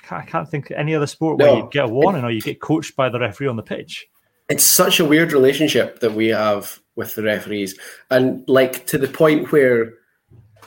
[0.07, 1.45] can't, I can't think any other sport no.
[1.45, 4.07] where you get a warning or you get coached by the referee on the pitch.
[4.49, 7.79] It's such a weird relationship that we have with the referees,
[8.11, 9.93] and like to the point where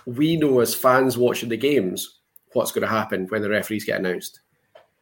[0.05, 2.19] we know as fans watching the games
[2.53, 4.41] what's going to happen when the referees get announced.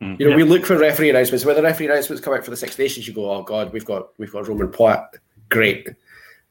[0.01, 0.37] Mm, you know, yeah.
[0.37, 1.43] we look for referee announcements.
[1.45, 3.85] When the referee announcements come out for the Six Nations, you go, "Oh God, we've
[3.85, 5.07] got we've got Romain Poite,
[5.49, 5.89] great."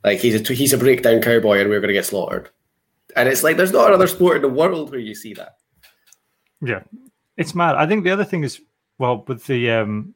[0.05, 2.51] Like he's a he's a breakdown cowboy, and we're going to get slaughtered.
[3.15, 5.57] And it's like there's not another sport in the world where you see that.
[6.61, 6.83] Yeah,
[7.37, 7.77] it's mad.
[7.77, 8.61] I think the other thing is
[8.99, 10.15] well with the um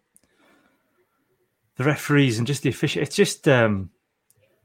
[1.76, 3.02] the referees and just the official.
[3.02, 3.90] It's just um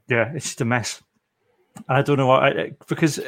[0.08, 1.02] yeah, it's just a mess.
[1.88, 3.20] I don't know what because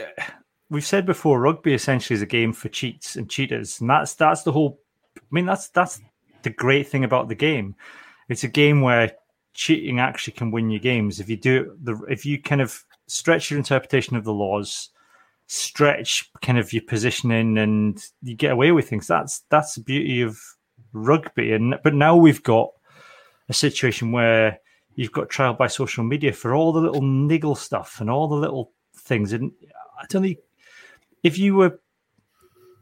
[0.71, 4.43] we've said before, rugby essentially is a game for cheats and cheaters, and that's that's
[4.43, 4.81] the whole.
[5.31, 6.01] I mean, that's that's
[6.43, 7.75] the great thing about the game.
[8.29, 9.13] It's a game where
[9.55, 13.51] cheating actually can win you games if you do the if you kind of stretch
[13.51, 14.91] your interpretation of the laws
[15.49, 19.07] stretch kind of your positioning and you get away with things.
[19.07, 20.39] That's that's the beauty of
[20.93, 21.53] rugby.
[21.53, 22.71] And but now we've got
[23.49, 24.61] a situation where
[24.95, 28.37] you've got trial by social media for all the little niggle stuff and all the
[28.37, 29.33] little things.
[29.33, 29.51] And
[29.99, 30.39] I don't think
[31.23, 31.81] if you were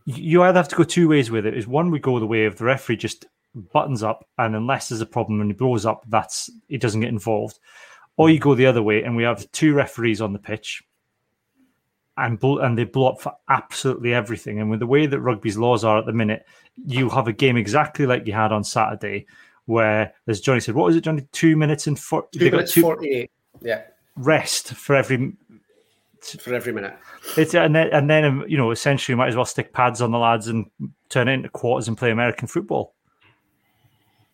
[0.06, 1.56] you either have to go two ways with it.
[1.56, 5.00] Is one we go the way of the referee just buttons up and unless there's
[5.00, 7.58] a problem and he blows up, that's it doesn't get involved.
[8.16, 10.82] Or you go the other way and we have two referees on the pitch
[12.16, 14.60] and and they blow up for absolutely everything.
[14.60, 16.46] And with the way that rugby's laws are at the minute,
[16.86, 19.26] you have a game exactly like you had on Saturday,
[19.66, 21.26] where as Johnny said, what was it, Johnny?
[21.32, 23.30] Two minutes and four, two minutes two, forty-eight.
[23.60, 23.82] Yeah,
[24.16, 25.34] rest for every
[26.40, 26.96] for every minute.
[27.36, 30.00] It's and then and then um, you know essentially you might as well stick pads
[30.00, 30.66] on the lads and
[31.08, 32.94] turn it into quarters and play American football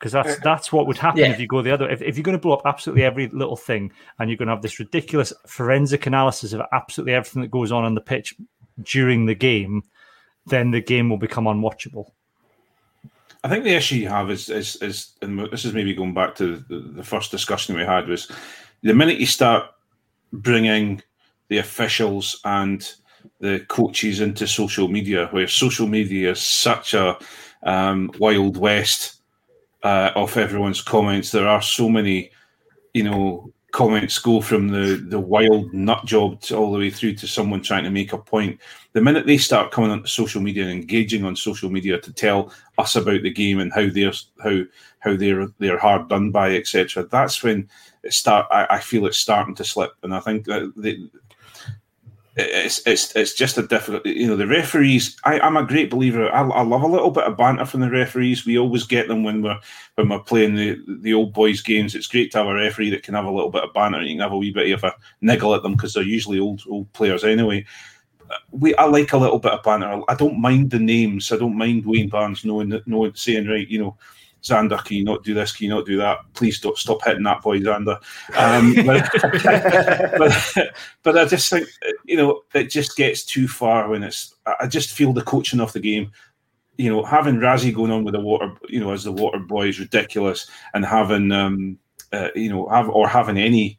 [0.02, 1.30] because that's uh, that's what would happen yeah.
[1.30, 1.88] if you go the other.
[1.88, 4.54] If, if you're going to blow up absolutely every little thing, and you're going to
[4.54, 8.34] have this ridiculous forensic analysis of absolutely everything that goes on on the pitch
[8.82, 9.84] during the game,
[10.46, 12.06] then the game will become unwatchable.
[13.44, 16.34] I think the issue you have is is is, and this is maybe going back
[16.36, 18.28] to the, the first discussion we had was
[18.82, 19.66] the minute you start
[20.32, 21.00] bringing
[21.52, 22.94] the officials and
[23.38, 27.18] the coaches into social media, where social media is such a
[27.62, 29.20] um, wild west
[29.82, 31.30] uh, of everyone's comments.
[31.30, 32.30] There are so many,
[32.94, 37.16] you know, comments go from the, the wild nut job to all the way through
[37.16, 38.58] to someone trying to make a point.
[38.94, 42.52] The minute they start coming onto social media and engaging on social media to tell
[42.78, 44.62] us about the game and how they're how
[45.00, 47.68] how they're they're hard done by, etc., that's when
[48.04, 48.46] it start.
[48.50, 50.98] I, I, feel it's starting to slip, and I think that they,
[52.34, 54.06] it's it's it's just a difficult.
[54.06, 55.16] You know, the referees.
[55.24, 56.30] I, am a great believer.
[56.32, 58.46] I, I, love a little bit of banter from the referees.
[58.46, 59.58] We always get them when we're
[59.96, 61.94] when we're playing the the old boys games.
[61.94, 63.98] It's great to have a referee that can have a little bit of banter.
[63.98, 66.38] And you can have a wee bit of a niggle at them because they're usually
[66.38, 67.66] old old players anyway.
[68.50, 70.00] We I like a little bit of banter.
[70.08, 71.30] I don't mind the names.
[71.32, 73.68] I don't mind Wayne Barnes knowing knowing saying right.
[73.68, 73.96] You know
[74.42, 75.52] Zander, can you not do this?
[75.52, 76.18] Can you not do that?
[76.34, 78.00] Please don't stop hitting that boy, Zander.
[78.36, 79.08] Um, but,
[80.18, 81.68] but, but, I just think,
[82.04, 85.72] you know, it just gets too far when it's, I just feel the coaching of
[85.72, 86.10] the game.
[86.76, 89.68] You know, having Rassie going on with the water, you know, as the water boy
[89.68, 91.78] is ridiculous, and having, um,
[92.12, 93.78] uh, you know, have or having any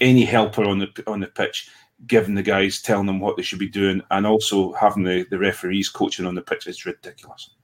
[0.00, 1.70] any helper on the on the pitch,
[2.06, 5.38] giving the guys telling them what they should be doing, and also having the, the
[5.38, 7.55] referees coaching on the pitch is ridiculous.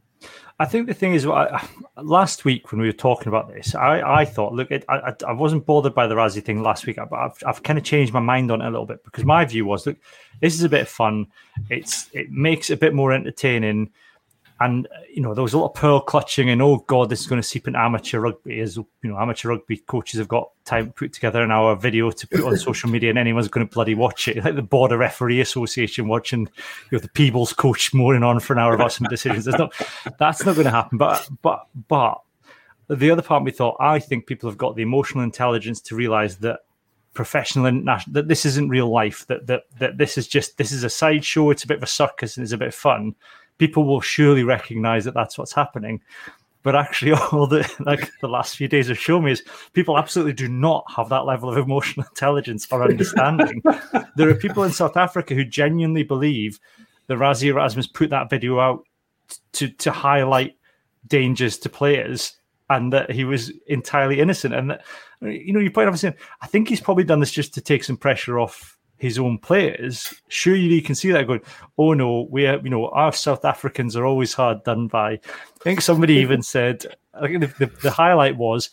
[0.62, 1.68] I think the thing is, I,
[2.00, 5.32] last week when we were talking about this, I, I thought, look, it, I, I
[5.32, 8.20] wasn't bothered by the Rassie thing last week, but I've, I've kind of changed my
[8.20, 9.96] mind on it a little bit because my view was, look,
[10.40, 11.26] this is a bit of fun.
[11.68, 13.90] It's it makes it a bit more entertaining
[14.64, 17.26] and you know there was a lot of pearl clutching and oh god this is
[17.26, 20.86] going to seep into amateur rugby as you know amateur rugby coaches have got time
[20.86, 23.72] to put together an hour video to put on social media and anyone's going to
[23.72, 24.42] bloody watch it.
[24.44, 26.48] Like the border referee association watching you
[26.92, 29.44] know the Peebles coach moaning on for an hour about some decisions.
[29.44, 29.74] There's not
[30.18, 30.98] that's not going to happen.
[30.98, 32.20] But but but
[32.88, 36.38] the other part we thought I think people have got the emotional intelligence to realize
[36.38, 36.60] that
[37.14, 40.84] professional international that this isn't real life that that that this is just this is
[40.84, 41.50] a sideshow.
[41.50, 43.14] It's a bit of a circus and it's a bit of fun
[43.62, 46.02] people will surely recognize that that's what's happening.
[46.64, 50.32] But actually, all the like the last few days have shown me is people absolutely
[50.32, 53.62] do not have that level of emotional intelligence or understanding.
[54.16, 56.58] there are people in South Africa who genuinely believe
[57.06, 58.84] that Rassie Erasmus put that video out
[59.52, 60.56] to to highlight
[61.06, 62.32] dangers to players
[62.68, 64.54] and that he was entirely innocent.
[64.54, 64.84] And that,
[65.20, 67.96] you know, you point out, I think he's probably done this just to take some
[67.96, 71.40] pressure off his own players, sure you can see that going,
[71.76, 75.14] oh no, we are, you know, our South Africans are always hard done by.
[75.14, 75.20] I
[75.60, 78.70] think somebody even said, I think the, the, the, highlight was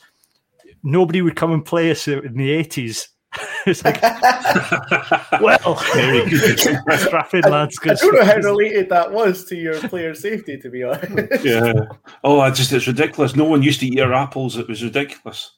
[0.83, 3.07] nobody would come and play us in the 80s.
[3.65, 3.99] it's like,
[5.41, 6.59] well, very good.
[6.59, 7.79] Strapping lads.
[7.81, 11.43] I don't know how related that was to your player safety, to be honest.
[11.43, 11.85] Yeah.
[12.23, 13.35] Oh, I just, it's ridiculous.
[13.35, 14.57] No one used to eat your apples.
[14.57, 15.57] It was ridiculous.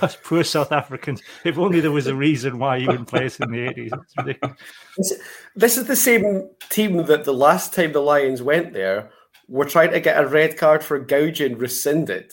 [0.00, 1.22] Us poor South Africans.
[1.44, 4.56] If only there was a reason why you wouldn't play us in the 80s.
[4.96, 5.12] This,
[5.54, 9.10] this is the same team that the last time the Lions went there
[9.48, 12.32] were trying to get a red card for gouging rescinded.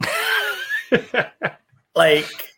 [1.94, 2.52] like,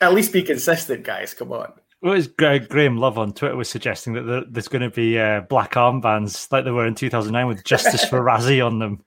[0.00, 1.34] at least be consistent, guys.
[1.34, 1.72] Come on.
[2.02, 5.72] Well, was Graham Love on Twitter was suggesting that there's going to be uh, black
[5.72, 9.02] armbands like there were in 2009 with Justice for Rassie on them.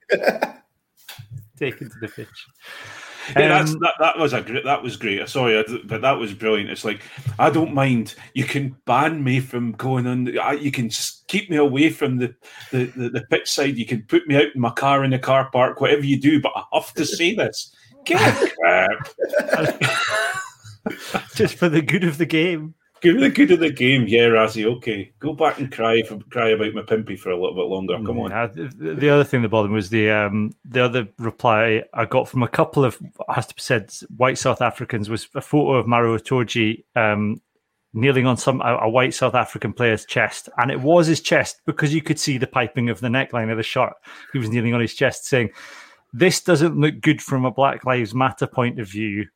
[1.58, 2.28] Taken to the pitch.
[3.36, 4.64] Yeah, um, that, that was a great.
[4.64, 5.28] That was great.
[5.28, 6.70] Sorry, but that was brilliant.
[6.70, 7.02] It's like
[7.38, 8.16] I don't mind.
[8.34, 10.26] You can ban me from going on.
[10.60, 12.36] You can just keep me away from the,
[12.72, 13.78] the, the, the pitch side.
[13.78, 16.42] You can put me out in my car in the car park, whatever you do.
[16.42, 17.76] But I have to say this.
[18.06, 18.20] Get
[21.36, 22.76] just for the good of the game.
[23.02, 24.06] Give me the good of the game.
[24.08, 25.12] Yeah, Rassie, okay.
[25.20, 27.96] Go back and cry for, cry about Mapimpi for a little bit longer.
[27.96, 28.72] Come yeah, on.
[28.78, 32.28] The, the other thing that bothered me was the um, the other reply I got
[32.28, 35.88] from a couple of has to be said white South Africans was a photo of
[35.88, 37.42] Maro Itoje um,
[37.94, 41.62] kneeling on some a, a, white South African player's chest, and it was his chest
[41.66, 43.94] because you could see the piping of the neckline of the shirt.
[44.34, 45.50] He was kneeling on his chest, saying,
[46.14, 49.28] "This doesn't look good from a Black Lives Matter point of view."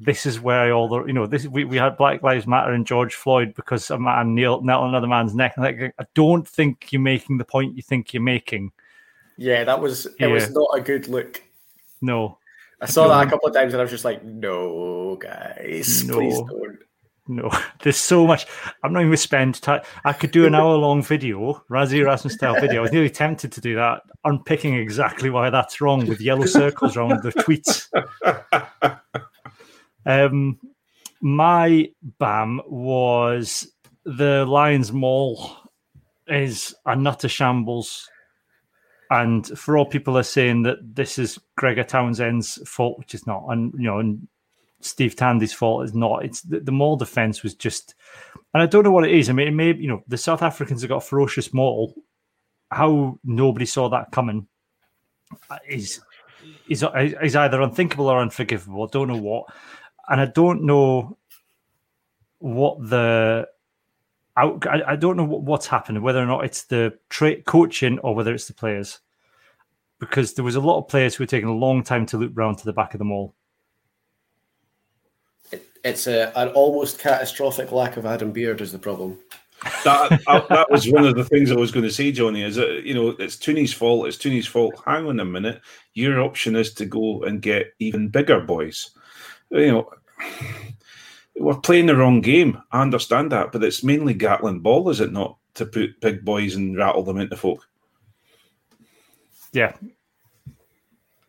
[0.00, 2.86] This is where all the you know this we, we had Black Lives Matter and
[2.86, 5.54] George Floyd because a man knelt, knelt on another man's neck.
[5.58, 8.72] Like I don't think you're making the point you think you're making.
[9.36, 10.14] Yeah, that was it.
[10.20, 10.26] Yeah.
[10.28, 11.42] Was not a good look.
[12.00, 12.38] No,
[12.80, 13.08] I saw no.
[13.10, 16.14] that a couple of times and I was just like, no, guys, no.
[16.14, 16.78] please don't.
[17.28, 17.50] No,
[17.82, 18.46] there's so much.
[18.82, 19.82] I'm not even going to spend time.
[20.04, 22.78] I could do an hour long video, Rassie Erasmus style video.
[22.78, 26.96] I was nearly tempted to do that, unpicking exactly why that's wrong with yellow circles
[26.96, 27.88] around the tweets.
[30.08, 30.58] Um,
[31.20, 33.70] my BAM was
[34.04, 35.54] the Lions Maul
[36.26, 38.08] is a nutter shambles.
[39.10, 43.44] And for all people are saying that this is Gregor Townsend's fault, which is not,
[43.48, 44.28] and you know, and
[44.80, 46.24] Steve Tandy's fault is not.
[46.24, 47.94] It's the, the maul defense was just,
[48.52, 49.30] and I don't know what it is.
[49.30, 51.94] I mean, maybe you know the South Africans have got a ferocious maul.
[52.70, 54.46] How nobody saw that coming
[55.66, 56.00] is
[56.68, 56.84] is
[57.22, 58.84] is either unthinkable or unforgivable.
[58.84, 59.46] I don't know what,
[60.08, 61.16] and I don't know
[62.38, 63.48] what the
[64.36, 64.66] out.
[64.66, 68.14] I, I don't know what, what's happened, whether or not it's the tra- coaching or
[68.14, 69.00] whether it's the players,
[69.98, 72.36] because there was a lot of players who were taking a long time to loop
[72.36, 73.34] round to the back of the maul.
[75.50, 79.18] It, it's a, an almost catastrophic lack of Adam Beard is the problem.
[79.84, 82.44] that that was one of the things I was going to say, Johnny.
[82.44, 84.06] Is that you know it's Tooney's fault.
[84.06, 84.80] It's Tooney's fault.
[84.86, 85.60] Hang on a minute.
[85.94, 88.90] Your option is to go and get even bigger boys.
[89.50, 89.90] You know,
[91.36, 92.60] we're playing the wrong game.
[92.72, 96.54] I understand that, but it's mainly Gatland ball, is it not, to put big boys
[96.54, 97.66] and rattle them into folk?
[99.52, 99.74] Yeah.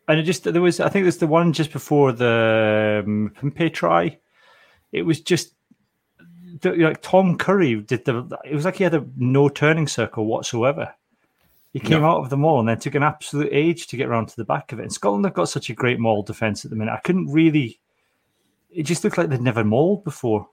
[0.08, 3.72] And it just there was, I think there's the one just before the um, Pimpe
[3.72, 4.18] try.
[4.92, 5.54] It was just
[6.64, 8.38] like Tom Curry did the.
[8.44, 10.92] It was like he had a no turning circle whatsoever.
[11.72, 14.26] He came out of the maul and then took an absolute age to get around
[14.26, 14.82] to the back of it.
[14.82, 16.92] And Scotland have got such a great maul defence at the minute.
[16.92, 17.78] I couldn't really
[18.72, 20.48] it just looked like they'd never mauled before.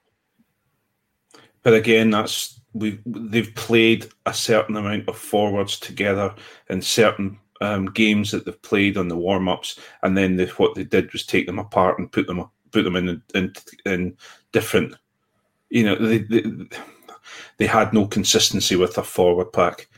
[1.63, 6.33] But again, that's we they've played a certain amount of forwards together
[6.69, 10.75] in certain um, games that they've played on the warm ups, and then they, what
[10.75, 13.53] they did was take them apart and put them put them in in,
[13.85, 14.17] in
[14.51, 14.95] different.
[15.69, 16.43] You know, they, they
[17.57, 19.89] they had no consistency with their forward pack.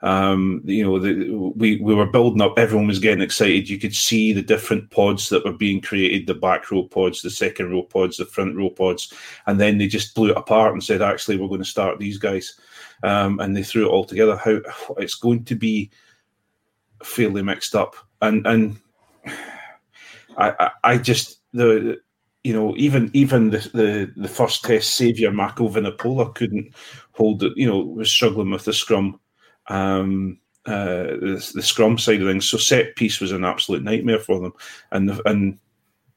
[0.00, 2.56] Um, you know, the, we we were building up.
[2.56, 3.68] Everyone was getting excited.
[3.68, 7.30] You could see the different pods that were being created: the back row pods, the
[7.30, 9.12] second row pods, the front row pods,
[9.46, 12.18] and then they just blew it apart and said, "Actually, we're going to start these
[12.18, 12.54] guys,"
[13.02, 14.36] um, and they threw it all together.
[14.36, 14.60] How
[14.98, 15.90] it's going to be
[17.02, 18.76] fairly mixed up, and and
[20.36, 22.00] I I, I just the
[22.44, 26.72] you know, even even the the, the first test savior Mako Vunipola couldn't
[27.12, 27.52] hold it.
[27.56, 29.18] You know, was struggling with the scrum
[29.68, 32.48] um, uh, the, the, scrum side of things.
[32.48, 34.52] So set piece was an absolute nightmare for them,
[34.90, 35.58] and and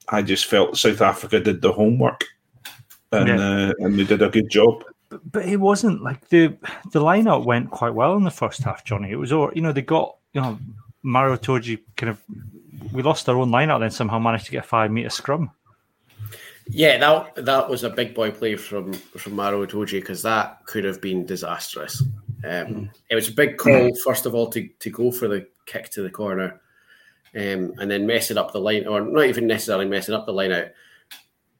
[0.09, 2.25] I just felt South Africa did the homework,
[3.11, 3.69] and yeah.
[3.69, 4.83] uh, and they did a good job.
[5.09, 6.57] But, but it wasn't like the
[6.91, 9.11] the lineup went quite well in the first half, Johnny.
[9.11, 9.71] It was all you know.
[9.71, 10.59] They got you know
[11.03, 12.21] Maro Itoje kind of.
[12.91, 15.51] We lost our own lineup, then somehow managed to get a five meter scrum.
[16.67, 20.83] Yeah, that that was a big boy play from from Maro Itoje because that could
[20.83, 22.03] have been disastrous.
[22.43, 22.89] Um, mm.
[23.09, 26.01] It was a big call, first of all, to, to go for the kick to
[26.01, 26.61] the corner
[27.35, 30.51] um, and then messing up the line, or not even necessarily messing up the line
[30.51, 30.67] out.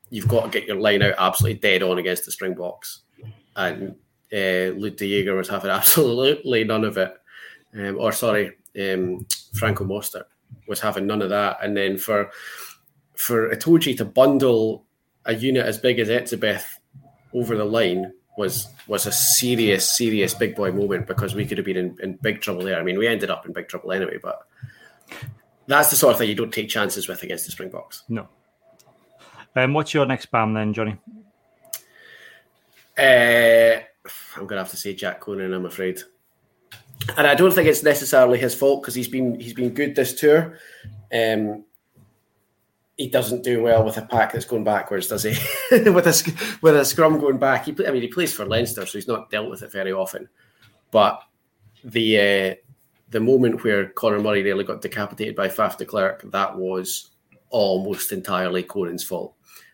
[0.09, 3.01] You've got to get your line out absolutely dead on against the Springboks.
[3.55, 3.95] And
[4.33, 7.13] uh, Lood De Jager was having absolutely none of it.
[7.73, 10.25] Um, or, sorry, um, Franco Mostert
[10.67, 11.59] was having none of that.
[11.63, 12.29] And then for
[13.15, 14.85] for Itoje to bundle
[15.25, 16.65] a unit as big as Etzebeth
[17.33, 18.11] over the line
[18.41, 22.13] was was a serious, serious big boy moment because we could have been in, in
[22.21, 22.79] big trouble there.
[22.79, 24.47] I mean, we ended up in big trouble anyway, but
[25.67, 28.03] that's the sort of thing you don't take chances with against the Springboks.
[28.09, 28.27] No.
[29.55, 30.97] Um, what's your next BAM then, Johnny?
[32.97, 33.81] Uh,
[34.35, 36.01] I'm going to have to say Jack Conan, I'm afraid.
[37.17, 40.13] And I don't think it's necessarily his fault because he's been he's been good this
[40.13, 40.57] tour.
[41.13, 41.65] Um,
[43.01, 45.29] he doesn't do well with a pack that's going backwards, does he?
[45.89, 48.97] with a with a scrum going back, he I mean he plays for Leinster, so
[48.97, 50.29] he's not dealt with it very often.
[50.91, 51.23] But
[51.83, 52.55] the uh,
[53.09, 57.09] the moment where Conor Murray nearly got decapitated by Faf de Klerk, that was
[57.49, 59.33] almost entirely Conan's fault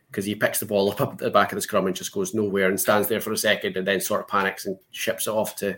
[0.10, 2.14] because he picks the ball up, up at the back of the scrum and just
[2.14, 5.28] goes nowhere and stands there for a second and then sort of panics and ships
[5.28, 5.78] it off to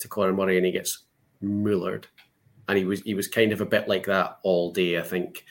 [0.00, 1.04] to Conor Murray and he gets
[1.40, 2.06] mullered.
[2.68, 5.44] And he was he was kind of a bit like that all day, I think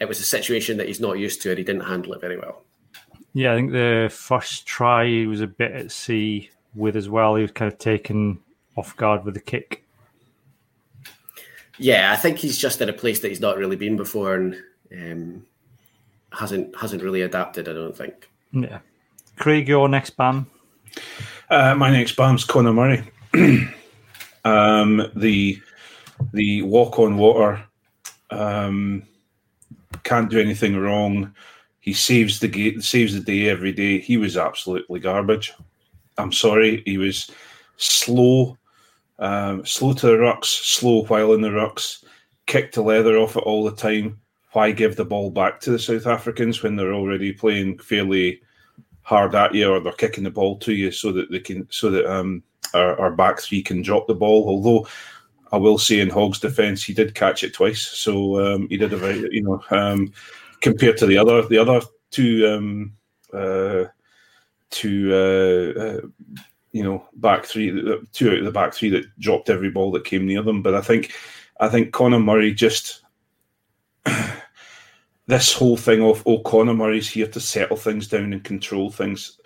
[0.00, 2.38] it was a situation that he's not used to and he didn't handle it very
[2.38, 2.62] well.
[3.34, 7.34] Yeah, I think the first try he was a bit at sea with as well.
[7.34, 8.40] He was kind of taken
[8.76, 9.84] off guard with the kick.
[11.78, 14.56] Yeah, I think he's just in a place that he's not really been before and
[14.92, 15.46] um,
[16.32, 17.68] hasn't hasn't really adapted.
[17.68, 18.28] I don't think.
[18.52, 18.80] Yeah,
[19.36, 20.50] Craig, your next BAM.
[21.50, 23.04] Uh, my next BAM's Conor Murray.
[24.44, 25.60] um, the
[26.32, 27.62] the walk on water
[28.30, 29.04] um,
[30.08, 31.34] can't do anything wrong.
[31.80, 33.98] He saves the gate, saves the day every day.
[33.98, 35.52] He was absolutely garbage.
[36.16, 37.30] I'm sorry, he was
[37.76, 38.56] slow,
[39.18, 42.04] um, slow to the rucks, slow while in the rucks,
[42.46, 44.18] kicked the leather off it all the time.
[44.52, 48.40] Why give the ball back to the South Africans when they're already playing fairly
[49.02, 51.90] hard at you, or they're kicking the ball to you so that they can, so
[51.90, 52.42] that um,
[52.74, 54.48] our, our back three can drop the ball.
[54.48, 54.88] Although
[55.52, 58.92] I will say in Hogg's defence, he did catch it twice, so um, he did
[58.92, 60.12] a very, you know, um,
[60.60, 61.80] compared to the other the other
[62.10, 62.92] two um,
[63.32, 63.84] uh,
[64.70, 66.00] two uh, uh,
[66.72, 67.70] you know back three,
[68.12, 70.62] two out of the back three that dropped every ball that came near them.
[70.62, 71.12] But I think
[71.60, 73.02] I think Conor Murray just
[75.26, 79.40] this whole thing of oh Conor Murray's here to settle things down and control things.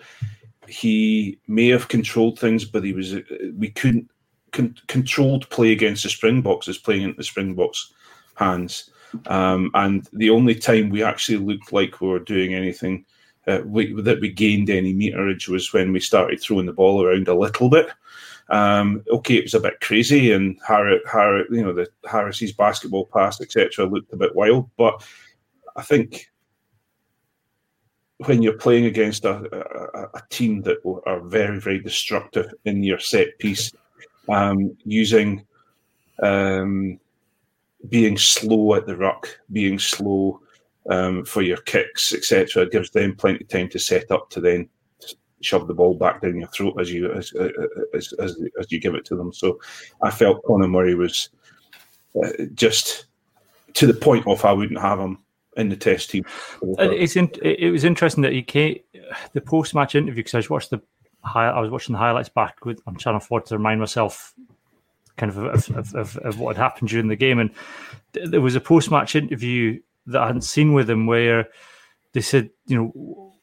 [0.67, 3.15] He may have controlled things, but he was
[3.57, 4.09] we couldn't
[4.53, 7.93] con- controlled play against the Springboks is playing into the Springboks'
[8.35, 8.89] hands.
[9.27, 13.05] Um, and the only time we actually looked like we were doing anything
[13.45, 17.27] uh, we, that we gained any meterage was when we started throwing the ball around
[17.27, 17.89] a little bit.
[18.49, 21.01] Um, okay, it was a bit crazy, and Harris,
[21.49, 24.69] you know, the Harris's basketball pass, etc., looked a bit wild.
[24.77, 25.05] But
[25.75, 26.29] I think
[28.17, 29.35] when you're playing against a,
[29.93, 33.73] a, a, team that are very, very destructive in your set piece,
[34.29, 35.45] um, using
[36.21, 36.99] um,
[37.89, 40.41] being slow at the ruck, being slow
[40.89, 44.41] um, for your kicks, etc., It gives them plenty of time to set up to
[44.41, 44.69] then
[45.41, 47.33] shove the ball back down your throat as you as,
[47.93, 49.33] as, as, as you give it to them.
[49.33, 49.59] So
[50.01, 51.29] I felt Conor Murray was
[52.23, 53.05] uh, just
[53.73, 55.19] to the point of I wouldn't have him
[55.57, 56.25] in the test team.
[56.61, 58.79] It's in, it was interesting that he came
[59.33, 60.81] the post match interview because I watched the
[61.23, 64.33] I was watching the highlights back with on Channel Four to remind myself
[65.17, 67.51] kind of of, of, of, of what had happened during the game, and
[68.13, 71.47] there was a post match interview that I hadn't seen with him where
[72.13, 73.33] they said, you know,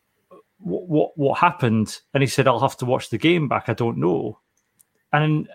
[0.58, 3.68] what what what happened, and he said, "I'll have to watch the game back.
[3.68, 4.38] I don't know,"
[5.12, 5.48] and.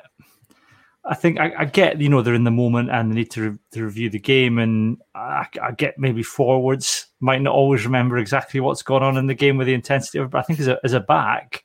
[1.07, 3.51] I think I, I, get, you know, they're in the moment and they need to,
[3.51, 4.57] re- to review the game.
[4.57, 9.28] And I, I, get maybe forwards might not always remember exactly what's going on in
[9.28, 10.32] the game with the intensity of it.
[10.32, 11.63] But I think as a, as a back,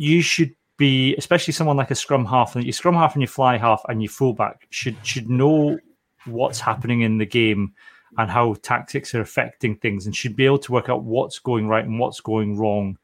[0.00, 3.28] you should be, especially someone like a scrum half, and your scrum half and your
[3.28, 5.78] fly half and your fullback should should know
[6.24, 7.74] what's happening in the game
[8.16, 11.68] and how tactics are affecting things, and should be able to work out what's going
[11.68, 12.96] right and what's going wrong,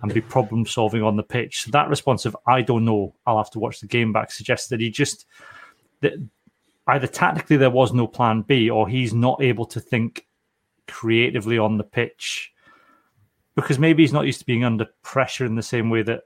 [0.00, 1.64] and be problem solving on the pitch.
[1.64, 4.68] So that response of "I don't know," I'll have to watch the game back suggests
[4.68, 5.26] that he just
[6.00, 6.14] that
[6.86, 10.26] either tactically there was no plan B, or he's not able to think
[10.86, 12.54] creatively on the pitch
[13.54, 16.22] because maybe he's not used to being under pressure in the same way that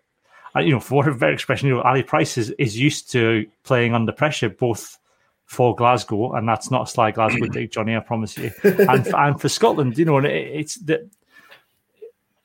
[0.60, 4.12] you know, for whatever expression, you know, Ali Price is, is used to playing under
[4.12, 4.98] pressure, both
[5.44, 9.40] for Glasgow, and that's not a sly Glasgow dig, Johnny, I promise you, and, and
[9.40, 11.08] for Scotland, you know, and it, it's that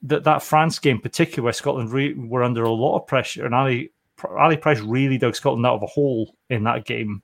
[0.03, 3.55] that that France game, particularly where Scotland re- were under a lot of pressure, and
[3.55, 3.91] Ali
[4.23, 7.21] Ali Price really dug Scotland out of a hole in that game.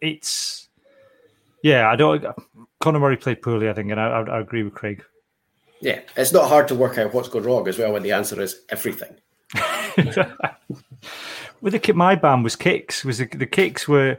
[0.00, 0.68] It's
[1.62, 2.24] yeah, I don't.
[2.80, 5.04] Conor Murray played poorly, I think, and I, I, I agree with Craig.
[5.80, 8.40] Yeah, it's not hard to work out what's gone wrong as well when the answer
[8.40, 9.16] is everything.
[11.60, 13.04] With the my band was kicks.
[13.04, 14.18] Was the, the kicks were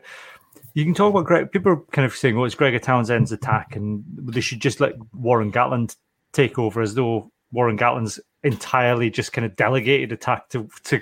[0.73, 1.51] you can talk about Greg.
[1.51, 4.93] People are kind of saying, "Oh, it's Gregor Townsend's attack," and they should just let
[5.13, 5.95] Warren Gatland
[6.31, 11.01] take over, as though Warren Gatland's entirely just kind of delegated attack to to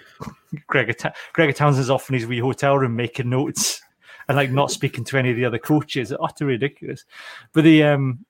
[0.67, 0.93] Gregor.
[0.93, 3.81] Ta- Gregor Townsend's off in his wee hotel room making notes
[4.27, 6.11] and like not speaking to any of the other coaches.
[6.11, 7.05] It's utterly ridiculous.
[7.53, 8.25] But the um,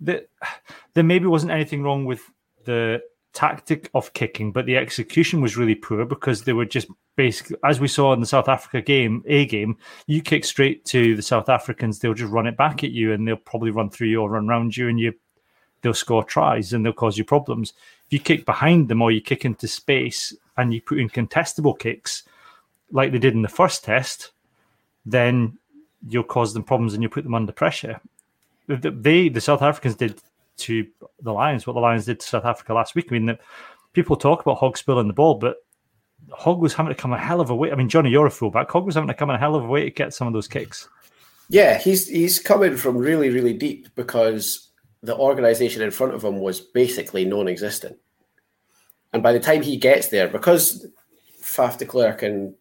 [0.00, 0.26] the
[0.94, 2.22] there maybe wasn't anything wrong with
[2.64, 3.02] the
[3.34, 7.80] tactic of kicking, but the execution was really poor because they were just basically, as
[7.80, 9.76] we saw in the South Africa game, A game,
[10.06, 13.26] you kick straight to the South Africans, they'll just run it back at you and
[13.26, 15.12] they'll probably run through you or run around you and you
[15.82, 17.74] they'll score tries and they'll cause you problems.
[18.06, 21.78] If you kick behind them or you kick into space and you put in contestable
[21.78, 22.22] kicks
[22.90, 24.32] like they did in the first test,
[25.04, 25.58] then
[26.08, 28.00] you'll cause them problems and you'll put them under pressure.
[28.66, 30.20] They, the South Africans did
[30.58, 30.86] to
[31.20, 33.06] the Lions, what the Lions did to South Africa last week.
[33.10, 33.38] I mean, the,
[33.92, 35.56] people talk about Hogg spilling the ball, but
[36.32, 37.72] Hogg was having to come a hell of a way.
[37.72, 38.70] I mean, Johnny, you're a fullback.
[38.70, 40.48] Hogg was having to come a hell of a way to get some of those
[40.48, 40.88] kicks.
[41.48, 44.70] Yeah, he's he's coming from really, really deep because
[45.02, 47.98] the organisation in front of him was basically non-existent.
[49.12, 50.86] And by the time he gets there, because
[51.42, 52.54] Faf de Klerk and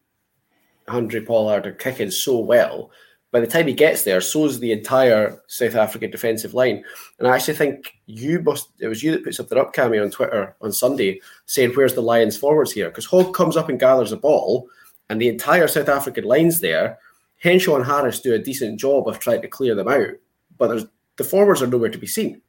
[0.87, 2.91] Handré Pollard are kicking so well,
[3.33, 6.83] by the time he gets there, so is the entire South African defensive line.
[7.17, 10.11] And I actually think you must, it was you that put something up, Cammy, on
[10.11, 12.89] Twitter on Sunday saying, Where's the Lions forwards here?
[12.89, 14.69] Because Hogg comes up and gathers a ball,
[15.09, 16.99] and the entire South African line's there.
[17.39, 20.11] Henshaw and Harris do a decent job of trying to clear them out,
[20.59, 20.85] but there's,
[21.17, 22.39] the forwards are nowhere to be seen.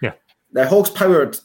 [0.00, 0.14] Yeah.
[0.54, 1.36] Now, Hogg's powered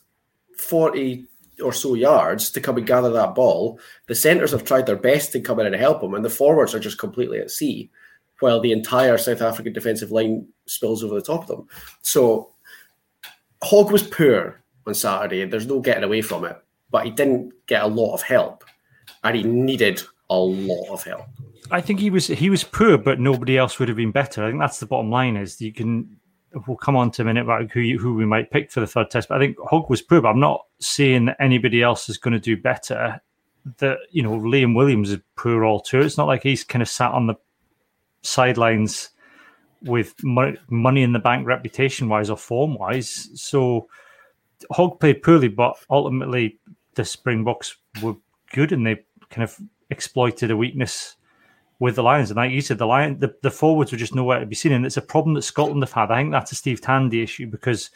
[0.57, 1.25] 40
[1.61, 3.77] or so yards to come and gather that ball.
[4.07, 6.73] The centres have tried their best to come in and help him, and the forwards
[6.73, 7.91] are just completely at sea
[8.39, 11.67] while the entire South African defensive line spills over the top of them.
[12.01, 12.51] So
[13.63, 15.45] Hogg was poor on Saturday.
[15.45, 16.57] There's no getting away from it,
[16.89, 18.63] but he didn't get a lot of help,
[19.23, 21.25] and he needed a lot of help.
[21.71, 24.43] I think he was he was poor, but nobody else would have been better.
[24.43, 25.37] I think that's the bottom line.
[25.37, 26.17] Is you can
[26.67, 28.87] we'll come on to a minute about who you, who we might pick for the
[28.87, 29.27] third test.
[29.27, 32.33] But I think Hogg was poor, but I'm not seeing that anybody else is going
[32.33, 33.19] to do better.
[33.77, 36.01] That you know Liam Williams is poor all too.
[36.01, 37.35] It's not like he's kind of sat on the
[38.25, 39.09] sidelines
[39.81, 43.29] with money in the bank, reputation wise or form wise.
[43.35, 43.87] So
[44.71, 46.59] Hogg played poorly, but ultimately
[46.95, 48.15] the Springboks were
[48.51, 49.59] good and they kind of
[49.89, 51.15] exploited a weakness
[51.79, 52.31] with the Lions.
[52.31, 54.71] And like you said, the Lion, the, the forwards were just nowhere to be seen,
[54.71, 56.11] and it's a problem that Scotland have had.
[56.11, 57.91] I think that's a Steve Tandy issue because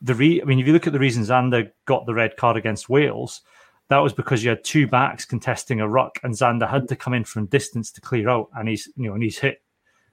[0.00, 2.56] the re, I mean, if you look at the reason Zander got the red card
[2.56, 3.42] against Wales,
[3.88, 7.14] that was because you had two backs contesting a ruck, and Zander had to come
[7.14, 9.62] in from distance to clear out, and he's you know, and he's hit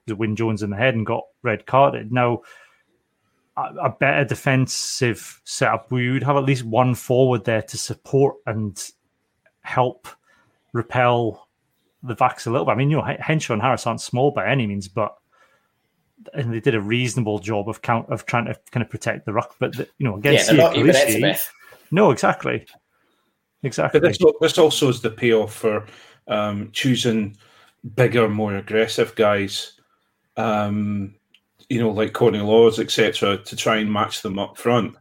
[0.05, 2.11] the Wyn Jones in the head and got red carded.
[2.11, 2.41] Now,
[3.57, 8.35] a, a better defensive setup, we would have at least one forward there to support
[8.45, 8.81] and
[9.61, 10.07] help
[10.73, 11.47] repel
[12.03, 12.73] the backs a little bit.
[12.73, 15.15] I mean, you know, Henshaw and Harris aren't small by any means, but
[16.33, 19.33] and they did a reasonable job of count of trying to kind of protect the
[19.33, 19.55] ruck.
[19.59, 21.35] But the, you know, against yeah, not even
[21.91, 22.65] no, exactly,
[23.63, 23.99] exactly.
[23.99, 25.85] But this, this also is the payoff for
[26.27, 27.37] um, choosing
[27.95, 29.73] bigger, more aggressive guys.
[30.37, 31.15] Um,
[31.69, 34.95] you know, like Courtney Lawes, etc., to try and match them up front.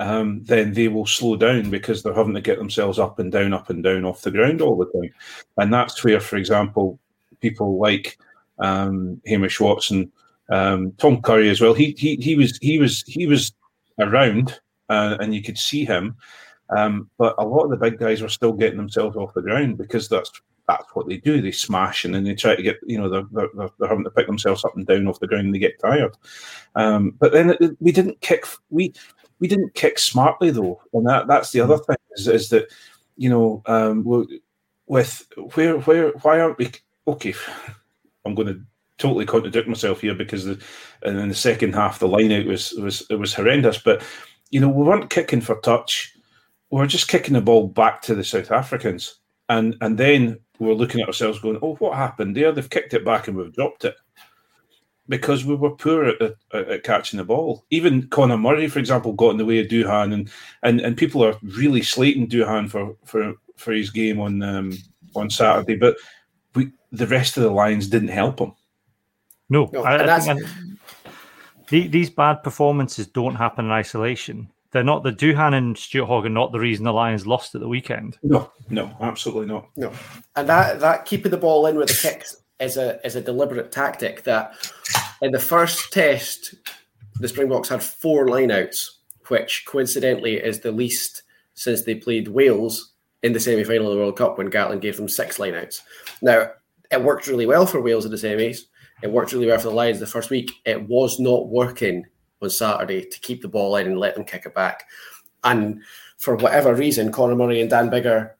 [0.00, 3.52] Um, then they will slow down because they're having to get themselves up and down,
[3.52, 5.12] up and down off the ground all the time.
[5.56, 7.00] And that's where, for example,
[7.40, 8.18] people like
[8.58, 10.12] um, Hamish Watson
[10.50, 11.74] um, Tom Curry as well.
[11.74, 13.52] He he he was he was he was
[13.98, 14.58] around,
[14.88, 16.16] uh, and you could see him.
[16.76, 19.78] Um, but a lot of the big guys were still getting themselves off the ground
[19.78, 20.30] because that's
[20.68, 21.40] that's what they do.
[21.40, 24.10] They smash and then they try to get you know they're, they're, they're having to
[24.10, 26.16] pick themselves up and down off the ground and they get tired.
[26.74, 28.92] Um, but then it, we didn't kick we
[29.40, 32.70] we didn't kick smartly though, and that that's the other thing is, is that
[33.16, 34.04] you know um,
[34.88, 36.70] with where where why aren't we
[37.06, 37.34] okay?
[38.24, 38.60] I'm going to
[38.98, 40.60] totally contradict myself here because the,
[41.02, 43.78] and in the second half the line out was was it was horrendous.
[43.78, 44.02] But
[44.50, 46.14] you know we weren't kicking for touch;
[46.70, 51.00] were just kicking the ball back to the South Africans, and and then we're looking
[51.00, 52.52] at ourselves going, "Oh, what happened there?
[52.52, 53.96] They've kicked it back and we've dropped it."
[55.08, 57.64] Because we were poor at, at, at catching the ball.
[57.70, 60.30] Even Conor Murray, for example, got in the way of Duhan, and
[60.62, 64.76] and, and people are really slating Duhan for for, for his game on um,
[65.14, 65.76] on Saturday.
[65.76, 65.96] But
[66.54, 68.52] we the rest of the Lions didn't help him
[69.48, 70.42] no, no I, I think
[71.68, 74.50] the, these bad performances don't happen in isolation.
[74.70, 77.60] They're not the Duhan and Stuart Hogg are not the reason the Lions lost at
[77.60, 78.18] the weekend.
[78.22, 79.68] No, no, absolutely not.
[79.76, 79.92] No,
[80.36, 83.72] and that that keeping the ball in with the kicks is a is a deliberate
[83.72, 84.24] tactic.
[84.24, 84.54] That
[85.22, 86.54] in the first test,
[87.18, 88.76] the Springboks had four lineouts,
[89.28, 91.22] which coincidentally is the least
[91.54, 92.92] since they played Wales
[93.22, 95.80] in the semi final of the World Cup when Gatland gave them six lineouts.
[96.20, 96.50] Now
[96.90, 98.64] it worked really well for Wales in the semis
[99.02, 100.52] it worked really well for the Lions the first week.
[100.64, 102.04] It was not working
[102.40, 104.84] on Saturday to keep the ball in and let them kick it back.
[105.44, 105.82] And
[106.18, 108.32] for whatever reason, Conor Murray and Dan Biggar,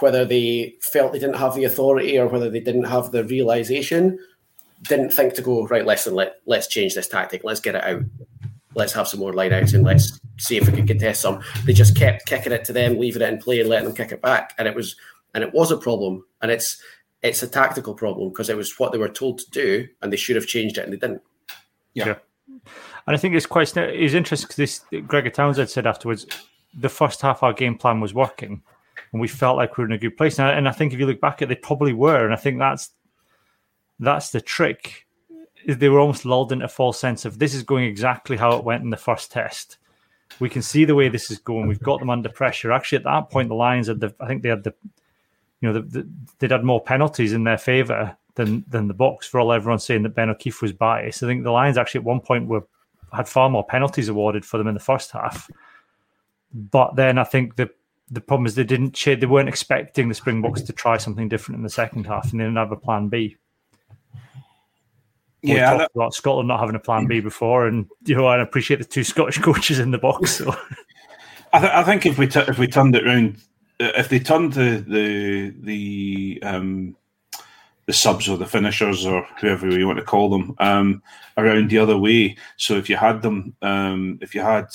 [0.00, 4.18] whether they felt they didn't have the authority or whether they didn't have the realization,
[4.82, 5.86] didn't think to go right.
[5.86, 7.44] Listen, let let's change this tactic.
[7.44, 8.02] Let's get it out.
[8.74, 11.42] Let's have some more lineouts and let's see if we can contest some.
[11.64, 14.12] They just kept kicking it to them, leaving it in play, and letting them kick
[14.12, 14.54] it back.
[14.58, 14.94] And it was
[15.34, 16.24] and it was a problem.
[16.42, 16.80] And it's
[17.22, 20.16] it's a tactical problem because it was what they were told to do, and they
[20.16, 21.22] should have changed it, and they didn't.
[21.94, 22.14] Yeah,
[22.46, 22.58] yeah.
[23.08, 26.26] And I think it's quite it's interesting because this Gregor Townsend said afterwards,
[26.78, 28.62] the first half our game plan was working,
[29.12, 30.38] and we felt like we were in a good place.
[30.38, 32.34] And I, and I think if you look back at, it, they probably were, and
[32.34, 32.90] I think that's
[33.98, 35.06] that's the trick.
[35.66, 38.64] They were almost lulled into a false sense of this is going exactly how it
[38.64, 39.78] went in the first test.
[40.38, 41.66] We can see the way this is going.
[41.66, 42.72] We've got them under pressure.
[42.72, 44.14] Actually, at that point, the Lions had the.
[44.20, 44.74] I think they had the
[45.62, 46.08] you know, the, the,
[46.40, 50.02] they'd had more penalties in their favour than than the Boks For all everyone saying
[50.02, 52.66] that Ben O'Keeffe was biased, I think the Lions actually at one point were
[53.12, 55.50] had far more penalties awarded for them in the first half.
[56.52, 57.70] But then I think the
[58.10, 61.62] the problem is they didn't they weren't expecting the Springboks to try something different in
[61.62, 63.36] the second half, and they didn't have a plan B.
[65.42, 65.90] We yeah, talked that...
[65.94, 69.04] about Scotland not having a plan B before, and you know I appreciate the two
[69.04, 70.36] Scottish coaches in the box.
[70.36, 70.54] So.
[71.52, 73.38] I, th- I think if we t- if we turned it around
[73.80, 76.96] if they turned the the the um,
[77.88, 81.02] the subs or the finishers or whoever you want to call them um,
[81.38, 82.36] around the other way.
[82.58, 84.66] So if you had them, um, if you had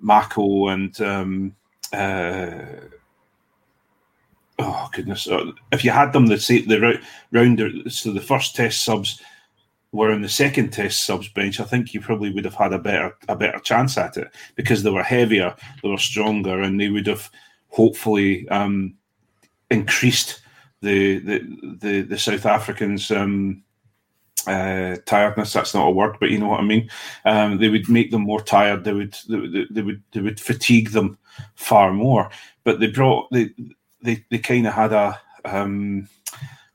[0.00, 1.54] Mako and um,
[1.94, 2.58] uh,
[4.58, 7.00] oh goodness, uh, if you had them the say the
[7.30, 9.18] round so the first test subs
[9.92, 12.78] were in the second test subs bench, I think you probably would have had a
[12.78, 16.90] better a better chance at it because they were heavier, they were stronger, and they
[16.90, 17.30] would have
[17.70, 18.92] hopefully um,
[19.70, 20.41] increased
[20.82, 23.10] the, the the the, South Africans.
[23.10, 23.62] Um,
[24.46, 25.52] uh, tiredness.
[25.52, 26.90] That's not a word, but you know what I mean.
[27.24, 28.82] Um, they would make them more tired.
[28.84, 31.18] They would they, they would they would fatigue them
[31.54, 32.30] far more.
[32.64, 33.50] But they brought they
[34.02, 36.08] they, they kind of had a um,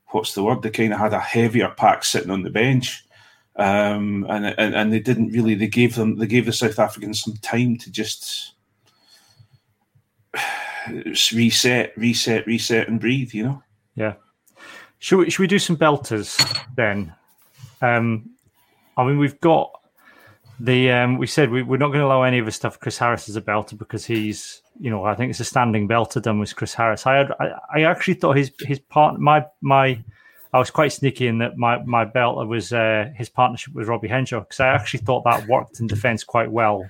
[0.10, 0.62] what's the word?
[0.62, 3.06] They kind of had a heavier pack sitting on the bench,
[3.56, 5.56] um, and, and and they didn't really.
[5.56, 8.54] They gave them they gave the South Africans some time to just
[11.34, 13.34] reset, reset, reset, and breathe.
[13.34, 13.64] You know.
[13.98, 14.14] Yeah.
[15.00, 16.38] Should we should we do some belters
[16.76, 17.14] then?
[17.82, 18.32] Um,
[18.96, 19.72] I mean, we've got
[20.60, 22.98] the um, we said we, we're not going to allow any of the stuff Chris
[22.98, 26.40] Harris is a belter because he's you know I think it's a standing belter done
[26.40, 27.06] with Chris Harris.
[27.06, 30.04] I had I, I actually thought his his part my my
[30.54, 34.08] I was quite sneaky in that my my belter was uh, his partnership with Robbie
[34.08, 36.90] Henshaw because I actually thought that worked in defence quite well,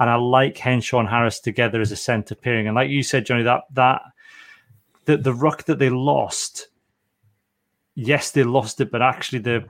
[0.00, 2.66] and I like Henshaw and Harris together as a centre pairing.
[2.66, 4.02] And like you said, Johnny, that that
[5.04, 6.68] the the ruck that they lost
[7.94, 9.64] yes, they lost it, but actually they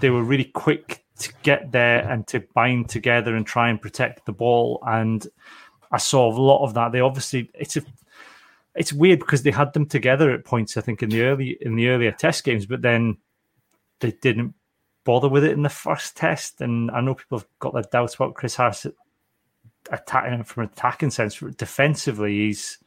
[0.00, 4.26] they were really quick to get there and to bind together and try and protect
[4.26, 4.82] the ball.
[4.86, 5.26] And
[5.90, 6.92] I saw a lot of that.
[6.92, 7.82] They obviously it's a
[8.74, 10.76] it's weird because they had them together at points.
[10.76, 13.18] I think in the early in the earlier test games, but then
[14.00, 14.54] they didn't
[15.04, 16.60] bother with it in the first test.
[16.60, 18.86] And I know people have got their doubts about Chris Harris
[19.90, 21.38] attacking from an attacking sense.
[21.56, 22.78] Defensively, he's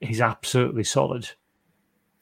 [0.00, 1.28] he's absolutely solid.